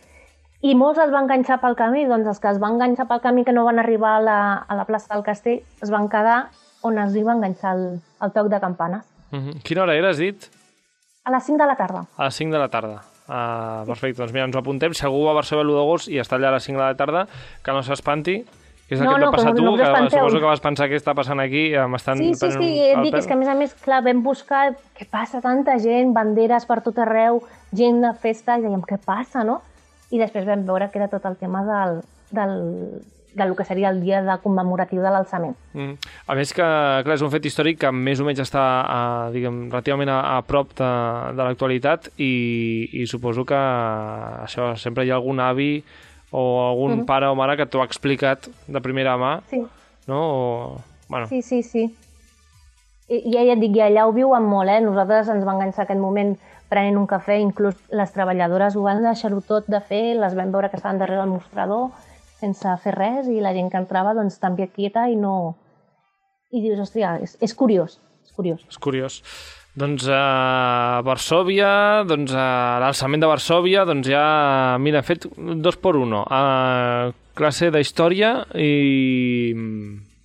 i 0.65 0.73
molts 0.73 0.99
es 1.03 1.11
van 1.13 1.27
enganxar 1.27 1.59
pel 1.61 1.77
camí, 1.77 2.05
doncs 2.09 2.27
els 2.31 2.39
que 2.41 2.49
es 2.49 2.61
van 2.61 2.77
enganxar 2.77 3.05
pel 3.09 3.21
camí 3.21 3.45
que 3.45 3.53
no 3.53 3.65
van 3.67 3.79
arribar 3.79 4.15
a 4.17 4.23
la, 4.25 4.39
a 4.65 4.77
la 4.79 4.85
plaça 4.89 5.13
del 5.13 5.23
castell 5.25 5.61
es 5.85 5.93
van 5.93 6.09
quedar 6.09 6.47
on 6.81 6.97
es 7.01 7.13
va 7.13 7.35
enganxar 7.35 7.75
el, 7.77 7.85
el 8.21 8.33
toc 8.33 8.49
de 8.49 8.59
campanes. 8.59 9.05
Uh 9.31 9.37
-huh. 9.39 9.61
Quina 9.63 9.83
hora 9.83 9.95
era, 9.95 10.09
has 10.09 10.17
dit? 10.17 10.49
A 11.27 11.31
les 11.33 11.43
5 11.43 11.59
de 11.59 11.67
la 11.67 11.75
tarda. 11.75 12.05
A 12.15 12.29
les 12.29 12.35
5 12.39 12.55
de 12.55 12.59
la 12.61 12.69
tarda. 12.71 13.01
Uh, 13.27 13.83
perfecte, 13.89 14.21
doncs 14.21 14.31
mira, 14.31 14.45
ens 14.47 14.55
ho 14.55 14.61
apuntem. 14.61 14.93
Si 14.95 15.03
algú 15.03 15.25
va 15.25 15.33
a 15.33 15.39
Barcelona 15.41 15.67
l'1 15.67 15.75
d'agost 15.75 16.07
i 16.07 16.21
està 16.23 16.37
allà 16.37 16.53
a 16.53 16.55
les 16.55 16.67
5 16.69 16.79
de 16.79 16.85
la 16.85 16.95
tarda, 16.95 17.25
que 17.65 17.75
no 17.75 17.81
s'espanti, 17.83 18.37
que 18.87 18.95
és 18.95 19.01
el 19.01 19.09
No, 19.09 19.17
que 19.17 19.17
et 19.17 19.25
va 19.25 19.25
no, 19.25 19.31
passar 19.35 19.51
que 19.51 19.57
tu, 19.57 19.65
no 19.65 19.73
us 19.75 19.81
que 19.81 20.13
suposo 20.13 20.39
que 20.39 20.47
vas 20.47 20.63
pensar 20.63 20.87
què 20.87 20.95
està 20.95 21.11
passant 21.17 21.43
aquí, 21.43 21.65
eh, 21.75 21.83
m'estan 21.91 22.21
Sí, 22.21 22.29
sí, 22.39 22.51
sí, 22.55 22.69
et 22.85 23.01
dic, 23.03 23.17
és 23.19 23.27
que 23.27 23.35
a 23.35 23.39
més 23.41 23.51
a 23.51 23.57
més, 23.59 23.73
clar, 23.83 23.99
vam 24.05 24.23
buscar 24.23 24.61
què 24.95 25.09
passa, 25.11 25.41
tanta 25.43 25.75
gent, 25.83 26.13
banderes 26.15 26.63
per 26.69 26.79
tot 26.85 27.03
arreu, 27.03 27.41
gent 27.75 27.99
de 28.05 28.13
festa, 28.23 28.55
i 28.55 28.63
dèiem, 28.63 28.87
què 28.87 28.95
passa, 29.03 29.43
no? 29.43 29.59
I 30.15 30.23
després 30.23 30.47
vam 30.47 30.63
veure 30.63 30.87
que 30.93 31.01
era 31.01 31.11
tot 31.11 31.27
el 31.27 31.35
tema 31.35 31.65
del, 31.67 31.99
del, 32.31 32.55
del 33.37 33.55
que 33.55 33.63
seria 33.65 33.89
el 33.93 34.01
dia 34.01 34.21
de 34.25 34.35
commemoratiu 34.43 35.01
de 35.03 35.11
l'alçament. 35.13 35.53
Mm. 35.73 35.93
A 36.27 36.35
més 36.35 36.51
que, 36.53 36.65
clar, 37.05 37.15
és 37.15 37.23
un 37.25 37.31
fet 37.31 37.45
històric 37.45 37.79
que 37.85 37.91
més 37.93 38.19
o 38.19 38.25
menys 38.27 38.41
està, 38.43 38.63
a, 38.89 38.99
diguem, 39.33 39.67
relativament 39.71 40.09
a, 40.09 40.19
a 40.37 40.41
prop 40.47 40.73
de, 40.77 40.89
de 41.37 41.45
l'actualitat 41.47 42.09
i, 42.17 42.31
i 43.01 43.05
suposo 43.07 43.45
que 43.47 43.61
això, 44.43 44.73
sempre 44.81 45.05
hi 45.05 45.11
ha 45.13 45.19
algun 45.21 45.39
avi 45.43 45.83
o 46.31 46.43
algun 46.69 46.97
Mhm. 46.99 47.05
pare 47.05 47.27
o 47.27 47.35
mare 47.35 47.55
que 47.57 47.65
t'ho 47.65 47.81
ha 47.81 47.85
explicat 47.87 48.49
de 48.67 48.81
primera 48.81 49.15
mà, 49.17 49.39
Sí, 49.49 49.61
no? 50.07 50.19
O, 50.19 50.81
bueno, 51.07 51.27
sí, 51.27 51.41
sí, 51.41 51.63
sí. 51.63 51.85
I, 53.07 53.21
i 53.29 53.33
ja 53.37 53.53
et 53.53 53.59
dic, 53.61 53.75
i 53.77 53.81
allà 53.85 54.03
ho 54.07 54.11
viuen 54.11 54.43
molt, 54.43 54.67
eh? 54.69 54.81
Nosaltres 54.83 55.29
ens 55.31 55.45
va 55.47 55.53
enganxar 55.55 55.85
aquest 55.85 55.99
moment 56.01 56.35
prenent 56.67 56.97
un 56.99 57.05
cafè, 57.07 57.37
inclús 57.39 57.77
les 57.95 58.11
treballadores 58.11 58.75
ho 58.75 58.81
van 58.83 58.99
deixar-ho 59.05 59.39
tot 59.39 59.69
de 59.71 59.79
fer, 59.79 60.17
les 60.19 60.35
vam 60.35 60.51
veure 60.51 60.67
que 60.69 60.75
estaven 60.75 60.99
darrere 60.99 61.21
del 61.21 61.29
mostrador 61.31 61.93
sense 62.39 62.73
fer 62.83 62.93
res 62.95 63.29
i 63.31 63.39
la 63.41 63.53
gent 63.55 63.71
que 63.73 63.79
entrava 63.81 64.13
doncs 64.17 64.39
també 64.41 64.69
quieta 64.73 65.07
i 65.09 65.15
no... 65.19 65.55
I 66.53 66.61
dius, 66.63 66.79
hòstia, 66.79 67.17
és, 67.23 67.35
és 67.43 67.53
curiós, 67.57 67.97
és 68.23 68.31
curiós. 68.35 68.61
És 68.69 68.77
curiós. 68.79 69.21
Doncs 69.77 70.07
a 70.09 71.01
Varsòvia, 71.05 72.03
doncs 72.09 72.31
a 72.33 72.79
l'alçament 72.81 73.21
de 73.21 73.27
Varsòvia, 73.29 73.83
doncs 73.85 74.07
ja, 74.09 74.23
mira, 74.81 75.03
he 75.03 75.05
fet 75.05 75.27
dos 75.61 75.77
per 75.77 75.93
uno. 75.99 76.23
A 76.25 77.11
classe 77.37 77.69
d'història 77.73 78.31
i... 78.57 78.71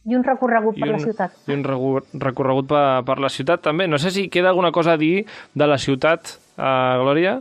I 0.02 0.16
un 0.18 0.24
recorregut 0.26 0.78
per 0.80 0.88
I 0.88 0.94
la 0.94 1.02
ciutat. 1.02 1.34
I 1.46 1.54
un 1.54 1.66
regu- 1.66 2.00
recorregut 2.22 2.70
per, 2.70 2.84
per 3.06 3.18
la 3.22 3.28
ciutat 3.30 3.60
també. 3.62 3.84
No 3.90 4.00
sé 4.02 4.10
si 4.14 4.28
queda 4.32 4.48
alguna 4.50 4.72
cosa 4.74 4.96
a 4.96 4.98
dir 4.98 5.26
de 5.54 5.68
la 5.68 5.76
ciutat, 5.78 6.38
uh, 6.56 7.02
Glòria? 7.04 7.36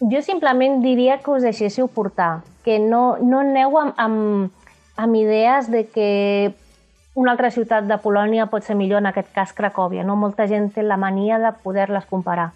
Jo 0.00 0.22
simplement 0.22 0.78
diria 0.84 1.18
que 1.18 1.32
us 1.34 1.42
deixéssiu 1.42 1.88
portar, 1.90 2.44
que 2.62 2.78
no, 2.78 3.18
no 3.18 3.40
aneu 3.42 3.74
amb, 3.80 3.96
amb, 3.98 4.68
amb 4.94 5.18
idees 5.18 5.70
de 5.72 5.88
que 5.90 6.54
una 7.18 7.32
altra 7.34 7.50
ciutat 7.50 7.88
de 7.90 7.98
Polònia 7.98 8.46
pot 8.46 8.62
ser 8.62 8.76
millor, 8.78 9.02
en 9.02 9.10
aquest 9.10 9.32
cas 9.34 9.50
Cracòvia. 9.58 10.04
No? 10.06 10.14
Molta 10.14 10.46
gent 10.46 10.70
té 10.70 10.84
la 10.86 10.96
mania 10.96 11.40
de 11.42 11.50
poder-les 11.64 12.06
comparar. 12.06 12.52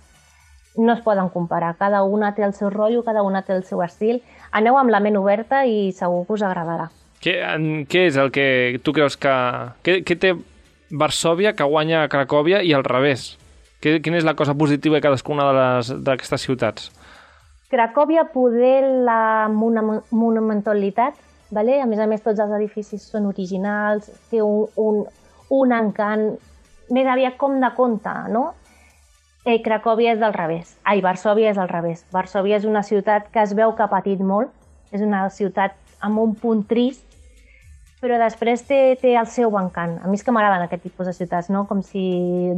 No 0.79 0.95
es 0.95 1.03
poden 1.03 1.29
comparar, 1.35 1.75
cada 1.77 2.05
una 2.07 2.31
té 2.37 2.47
el 2.47 2.55
seu 2.55 2.71
rotllo, 2.71 3.03
cada 3.03 3.27
una 3.27 3.43
té 3.43 3.57
el 3.59 3.67
seu 3.67 3.83
estil. 3.83 4.23
Aneu 4.55 4.79
amb 4.79 4.95
la 4.95 5.03
ment 5.03 5.19
oberta 5.19 5.67
i 5.67 5.91
segur 5.93 6.23
que 6.29 6.39
us 6.39 6.47
agradarà. 6.47 6.89
Què, 7.23 7.37
en, 7.43 7.85
què 7.91 8.07
és 8.07 8.17
el 8.17 8.31
que 8.31 8.79
tu 8.87 8.95
creus 8.95 9.19
que... 9.19 9.35
Què, 9.83 9.99
què 10.07 10.17
té 10.19 10.33
Varsòvia 10.95 11.57
que 11.59 11.67
guanya 11.67 12.07
Cracòvia 12.13 12.63
i 12.63 12.73
al 12.77 12.87
revés? 12.87 13.33
Què, 13.83 13.99
quina 13.99 14.23
és 14.23 14.27
la 14.29 14.39
cosa 14.39 14.55
positiva 14.55 14.95
de 14.95 15.03
cadascuna 15.03 15.51
d'aquestes 15.83 16.47
ciutats? 16.47 16.93
Cracòvia 17.73 18.27
poder 18.35 18.83
la 19.07 19.49
monumentalitat, 19.49 21.17
vale? 21.51 21.79
a 21.81 21.87
més 21.89 22.01
a 22.05 22.07
més 22.07 22.21
tots 22.21 22.41
els 22.45 22.53
edificis 22.53 23.07
són 23.09 23.31
originals, 23.31 24.11
té 24.29 24.43
un, 24.45 24.67
un, 24.77 24.99
un 25.57 25.73
encant 25.73 26.27
més 26.93 27.09
aviat 27.09 27.39
com 27.41 27.57
de 27.63 27.71
conte, 27.77 28.13
no? 28.29 28.51
Eh, 29.49 29.59
Cracòvia 29.65 30.13
és 30.13 30.21
del 30.21 30.37
revés. 30.37 30.77
Ai, 30.85 31.01
Varsòvia 31.03 31.51
és 31.51 31.59
al 31.59 31.71
revés. 31.73 32.05
Varsòvia 32.13 32.61
és 32.61 32.69
una 32.69 32.85
ciutat 32.87 33.33
que 33.33 33.41
es 33.43 33.57
veu 33.59 33.73
que 33.75 33.83
ha 33.83 33.91
patit 33.91 34.21
molt, 34.21 34.53
és 34.93 35.01
una 35.01 35.25
ciutat 35.33 35.75
amb 36.05 36.21
un 36.21 36.37
punt 36.39 36.63
trist, 36.69 37.03
però 38.03 38.19
després 38.21 38.63
té, 38.69 38.81
té 39.01 39.17
el 39.17 39.29
seu 39.31 39.57
encant. 39.59 39.97
A 40.03 40.11
mi 40.11 40.21
és 40.21 40.25
que 40.27 40.35
m'agraden 40.35 40.67
aquest 40.67 40.85
tipus 40.85 41.09
de 41.09 41.17
ciutats, 41.17 41.49
no? 41.51 41.65
Com 41.71 41.81
si 41.87 42.05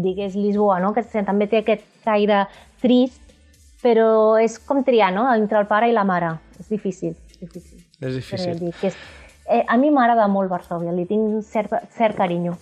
digués 0.03 0.35
Lisboa, 0.35 0.81
no? 0.83 0.91
Que 0.97 1.07
també 1.23 1.47
té 1.47 1.63
aquest 1.63 1.87
caire 2.05 2.49
trist, 2.83 3.24
però 3.85 4.39
és 4.41 4.57
com 4.65 4.81
triar, 4.87 5.13
no? 5.13 5.27
Entre 5.35 5.61
el 5.61 5.69
pare 5.69 5.91
i 5.91 5.95
la 5.95 6.07
mare. 6.09 6.33
És 6.59 6.73
difícil, 6.73 7.13
difícil. 7.37 7.85
És 8.01 8.17
difícil. 8.17 8.57
dic 8.63 8.81
que 8.81 8.91
és... 8.93 8.99
Eh, 9.45 9.61
a 9.69 9.77
mi 9.77 9.91
m'agrada 9.93 10.25
molt 10.33 10.49
Varsòvia, 10.49 10.95
li 10.97 11.05
tinc 11.05 11.43
cert, 11.45 11.75
cert 11.93 12.17
carinyo. 12.17 12.57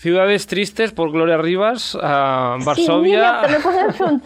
Ciudades 0.00 0.46
tristes 0.48 0.92
por 0.96 1.10
Gloria 1.12 1.36
Rivas, 1.40 1.94
a 1.96 2.56
Varsòvia... 2.64 3.04
Sí, 3.04 3.16
mira, 3.16 3.32
també 3.42 3.58
podem 3.60 3.90
fer 3.96 4.06
un, 4.06 4.20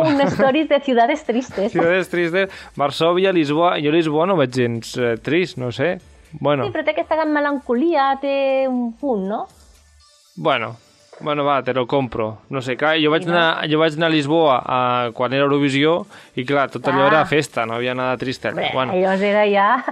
un 0.00 0.22
stories 0.32 0.68
de 0.68 0.78
ciudades 0.84 1.24
tristes. 1.28 1.72
Ciudades 1.72 2.08
tristes, 2.12 2.62
Varsòvia, 2.76 3.32
Lisboa... 3.36 3.74
Jo 3.84 3.92
Lisboa 3.92 4.28
no 4.30 4.38
veig 4.40 4.52
gens 4.56 4.94
eh, 4.96 5.16
trist, 5.20 5.58
no 5.60 5.72
sé. 5.76 5.98
Bueno, 6.40 6.64
Sí, 6.68 6.72
però 6.72 6.84
té 6.86 6.94
aquesta 6.94 7.18
gran 7.18 7.34
melancolia, 7.36 8.14
té 8.22 8.36
un 8.68 8.92
punt, 9.00 9.26
no? 9.28 9.42
bueno, 10.40 10.76
bueno, 11.20 11.44
va, 11.44 11.62
te 11.62 11.74
lo 11.74 11.86
compro. 11.86 12.38
No 12.50 12.62
sé, 12.62 12.76
clar, 12.76 12.96
jo 13.02 13.10
vaig 13.12 13.26
anar, 13.28 13.68
jo 13.70 13.78
vaig 13.80 13.96
anar 13.98 14.08
a 14.08 14.14
Lisboa 14.14 14.56
a, 14.64 14.78
quan 15.16 15.32
era 15.36 15.44
Eurovisió 15.44 16.06
i 16.40 16.44
clar, 16.48 16.68
tot 16.70 16.86
allò 16.88 17.04
Ah. 17.04 17.10
era 17.10 17.24
festa, 17.26 17.66
no 17.66 17.74
havia 17.74 17.94
nada 17.94 18.16
triste. 18.16 18.52
Bé, 18.56 18.70
bueno. 18.72 18.92
allò 18.92 19.12
era 19.18 19.44
ja... 19.48 19.84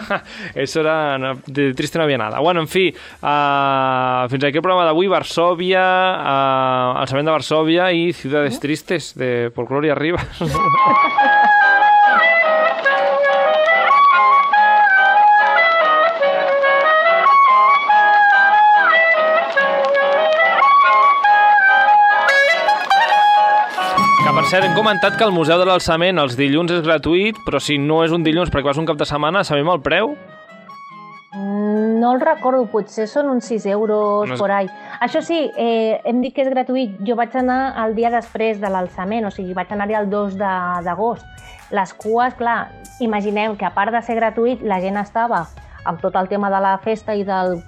Eso 0.54 0.80
era... 0.80 1.18
No, 1.18 1.34
de 1.46 1.72
triste 1.74 1.98
no 1.98 2.04
havia 2.04 2.18
nada. 2.18 2.40
Bueno, 2.40 2.60
en 2.60 2.68
fi, 2.68 2.88
uh, 2.90 4.28
fins 4.30 4.44
aquí 4.44 4.56
el 4.58 4.62
programa 4.62 4.84
d'avui, 4.88 5.08
Varsòvia, 5.10 5.84
uh, 5.84 7.00
Alçament 7.02 7.28
de 7.28 7.36
Varsòvia 7.36 7.90
i 7.92 8.12
Ciudades 8.12 8.60
Tristes, 8.60 9.12
de, 9.18 9.50
por 9.54 9.68
Gloria 9.68 9.96
cert, 24.50 24.64
hem 24.66 24.74
comentat 24.74 25.16
que 25.16 25.24
el 25.24 25.32
Museu 25.34 25.58
de 25.60 25.66
l'Alçament 25.68 26.18
els 26.18 26.34
dilluns 26.38 26.72
és 26.74 26.82
gratuït, 26.82 27.38
però 27.46 27.60
si 27.62 27.78
no 27.78 28.00
és 28.04 28.10
un 28.14 28.24
dilluns 28.26 28.50
perquè 28.50 28.66
vas 28.70 28.80
un 28.80 28.86
cap 28.88 28.98
de 28.98 29.06
setmana, 29.06 29.44
sabem 29.46 29.68
el 29.70 29.80
preu? 29.84 30.16
Mm, 31.32 31.78
No 32.00 32.14
el 32.14 32.20
recordo, 32.24 32.64
potser 32.72 33.04
són 33.06 33.28
uns 33.28 33.44
6 33.44 33.66
euros 33.66 34.26
No 34.26 34.34
és- 34.34 34.40
por 34.40 34.50
ahí. 34.50 34.66
Això 35.00 35.20
sí, 35.22 35.50
eh, 35.56 36.00
hem 36.04 36.22
dit 36.22 36.34
que 36.34 36.40
és 36.42 36.48
gratuït. 36.48 36.96
Jo 37.06 37.14
vaig 37.14 37.34
anar 37.36 37.86
el 37.86 37.94
dia 37.94 38.10
després 38.10 38.58
de 38.60 38.68
l'alçament, 38.70 39.26
o 39.26 39.30
sigui, 39.30 39.52
vaig 39.52 39.70
anar-hi 39.70 39.94
el 39.94 40.08
2 40.10 40.34
de- 40.38 40.82
d'agost. 40.82 41.24
Les 41.70 41.92
cues, 41.94 42.34
clar, 42.34 42.70
imaginem 43.00 43.56
que 43.56 43.66
a 43.66 43.74
part 43.74 43.92
de 43.92 44.00
ser 44.02 44.16
gratuït, 44.16 44.62
la 44.62 44.80
gent 44.80 44.96
estava 44.96 45.46
amb 45.84 46.00
tot 46.00 46.16
el 46.16 46.26
tema 46.28 46.50
de 46.50 46.60
la 46.60 46.78
festa 46.78 47.14
i 47.14 47.22
del, 47.22 47.62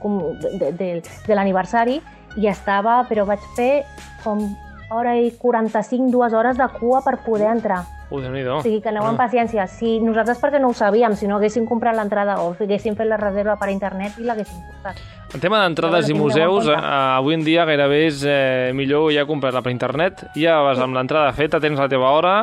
de, 0.59 0.73
de, 0.73 1.03
de 1.27 1.35
l'aniversari 1.35 2.01
i 2.37 2.47
estava, 2.49 3.07
però 3.09 3.25
vaig 3.27 3.41
fer 3.55 3.85
com 4.25 4.57
hora 4.95 5.17
i 5.19 5.31
45, 5.39 6.11
dues 6.13 6.33
hores 6.33 6.57
de 6.59 6.69
cua 6.79 7.03
per 7.05 7.19
poder 7.25 7.49
entrar. 7.51 7.83
Ui, 8.13 8.21
déu 8.21 8.33
nhi 8.35 8.43
O 8.45 8.59
sigui, 8.61 8.83
que 8.85 8.91
aneu 8.91 9.07
amb 9.09 9.17
paciència. 9.17 9.65
Si 9.67 9.99
nosaltres 10.05 10.39
perquè 10.43 10.61
no 10.61 10.69
ho 10.69 10.75
sabíem, 10.77 11.15
si 11.17 11.27
no 11.27 11.37
haguéssim 11.39 11.65
comprat 11.67 11.97
l'entrada 11.97 12.41
o 12.43 12.53
si 12.55 12.65
haguéssim 12.65 12.95
fet 12.99 13.09
la 13.09 13.17
reserva 13.17 13.57
per 13.57 13.71
internet 13.73 14.19
i 14.21 14.27
l'haguéssim 14.29 14.61
portat. 14.69 15.01
En 15.33 15.41
tema 15.41 15.63
d'entrades 15.63 16.11
i 16.13 16.15
museus, 16.15 16.69
eh, 16.69 16.77
avui 16.77 17.35
en 17.39 17.45
dia 17.45 17.65
gairebé 17.65 18.03
és 18.07 18.21
eh, 18.29 18.71
millor 18.77 19.11
ja 19.15 19.25
comprar-la 19.25 19.63
per 19.65 19.73
internet, 19.73 20.27
ja 20.37 20.59
vas 20.61 20.79
amb 20.79 20.95
l'entrada 20.99 21.33
feta, 21.33 21.59
tens 21.61 21.81
la 21.81 21.89
teva 21.89 22.11
hora 22.13 22.43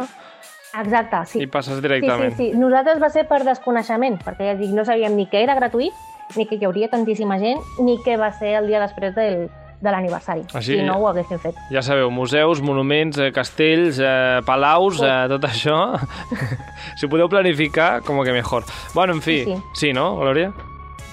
Exacte, 0.74 1.24
sí. 1.26 1.40
i 1.44 1.48
passes 1.48 1.76
Sí, 1.78 1.82
directament. 1.82 2.36
sí, 2.38 2.52
sí. 2.52 2.58
Nosaltres 2.58 3.02
va 3.02 3.10
ser 3.10 3.28
per 3.28 3.44
desconeixement, 3.46 4.20
perquè 4.26 4.52
ja 4.52 4.56
dic, 4.58 4.74
no 4.74 4.86
sabíem 4.86 5.16
ni 5.18 5.26
que 5.30 5.42
era 5.44 5.56
gratuït, 5.58 5.94
ni 6.38 6.46
que 6.46 6.56
hi 6.60 6.66
hauria 6.66 6.90
tantíssima 6.90 7.40
gent, 7.42 7.62
ni 7.82 7.98
que 8.06 8.18
va 8.18 8.32
ser 8.32 8.56
el 8.60 8.68
dia 8.68 8.80
després 8.82 9.16
del, 9.16 9.50
de 9.82 9.92
l'aniversari. 9.92 10.42
Així- 10.54 10.76
Si 10.78 10.84
no, 10.84 10.98
ho 11.00 11.08
haguéssim 11.08 11.40
fet. 11.40 11.56
Ja 11.72 11.82
sabeu, 11.82 12.10
museus, 12.12 12.62
monuments, 12.62 13.18
eh, 13.18 13.32
castells, 13.32 14.00
eh, 14.00 14.42
palaus, 14.46 15.00
eh, 15.02 15.26
tot 15.30 15.44
això. 15.48 16.00
si 17.00 17.08
podeu 17.08 17.30
planificar, 17.30 18.02
com 18.04 18.22
que 18.24 18.34
mejor. 18.34 18.66
Bueno, 18.94 19.14
en 19.14 19.22
fi, 19.22 19.44
Sí, 19.46 19.56
sí. 19.56 19.64
sí 19.74 19.94
no, 19.94 20.16
Glòria? 20.18 20.52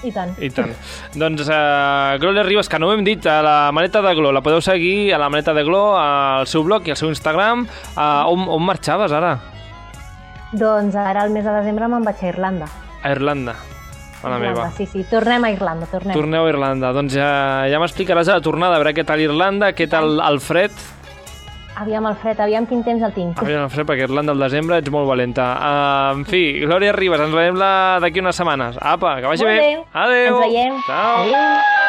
I 0.03 0.11
tant. 0.11 0.35
I 0.43 0.49
tant. 0.53 0.69
doncs 1.17 1.47
uh, 1.49 2.19
Glòria 2.21 2.43
Ribas, 2.45 2.67
que 2.69 2.77
no 2.77 2.87
ho 2.87 2.93
hem 2.93 3.03
dit, 3.03 3.25
a 3.25 3.41
la 3.41 3.71
Maneta 3.73 3.99
de 4.05 4.13
Glo, 4.13 4.31
la 4.31 4.41
podeu 4.45 4.61
seguir 4.61 5.11
a 5.13 5.17
la 5.17 5.27
Maneta 5.29 5.55
de 5.57 5.63
Glo, 5.63 5.97
al 5.97 6.45
seu 6.45 6.61
blog 6.63 6.85
i 6.87 6.91
al 6.93 6.97
seu 6.97 7.09
Instagram. 7.09 7.65
Uh, 7.95 8.27
on, 8.29 8.45
on 8.47 8.61
marxaves 8.63 9.11
ara? 9.11 9.39
Doncs 10.53 10.93
ara, 10.95 11.23
al 11.23 11.31
mes 11.33 11.43
de 11.43 11.51
desembre, 11.51 11.87
me'n 11.89 12.05
vaig 12.05 12.21
a 12.23 12.29
Irlanda. 12.29 12.67
A 13.01 13.11
Irlanda. 13.11 13.55
A 14.23 14.29
la 14.29 14.37
Irlanda, 14.37 14.61
meva. 14.63 14.71
Sí, 14.75 14.85
sí, 14.85 15.03
tornem 15.09 15.43
a 15.45 15.51
Irlanda, 15.51 15.85
tornem. 15.91 16.13
Torneu 16.17 16.45
a 16.45 16.49
Irlanda. 16.49 16.91
Doncs 16.91 17.13
ja, 17.13 17.31
ja 17.69 17.79
m'explicaràs 17.79 18.27
a 18.31 18.39
la 18.39 18.41
tornada, 18.41 18.75
a 18.75 18.81
veure 18.81 18.93
què 18.97 19.05
tal 19.05 19.21
Irlanda, 19.21 19.73
què 19.77 19.87
tal 19.89 20.19
el 20.19 20.39
fred. 20.41 20.71
Aviam 21.77 22.07
el 22.09 22.15
fred, 22.17 22.39
aviam 22.41 22.65
quin 22.65 22.81
temps 22.83 23.03
el 23.05 23.13
tinc. 23.13 23.37
Aviam 23.37 23.67
el 23.67 23.69
fred, 23.69 23.85
perquè 23.85 24.07
Irlanda 24.09 24.33
al 24.33 24.39
desembre 24.41 24.79
ets 24.81 24.89
molt 24.89 25.05
valenta. 25.07 25.45
Uh, 25.61 26.17
en 26.17 26.25
fi, 26.25 26.41
Glòria 26.65 26.91
Ribas, 26.97 27.21
ens 27.21 27.35
veiem 27.37 27.55
la- 27.61 27.99
d'aquí 28.01 28.19
unes 28.19 28.35
setmanes. 28.35 28.79
Apa, 28.81 29.19
que 29.21 29.27
vagi 29.27 29.45
Molt 29.45 29.53
bé. 29.53 29.75
bé. 29.77 29.85
Adéu. 29.93 30.37
Ens 30.37 30.47
veiem. 30.47 30.81
Ciao. 30.87 31.21
Adéu. 31.21 31.86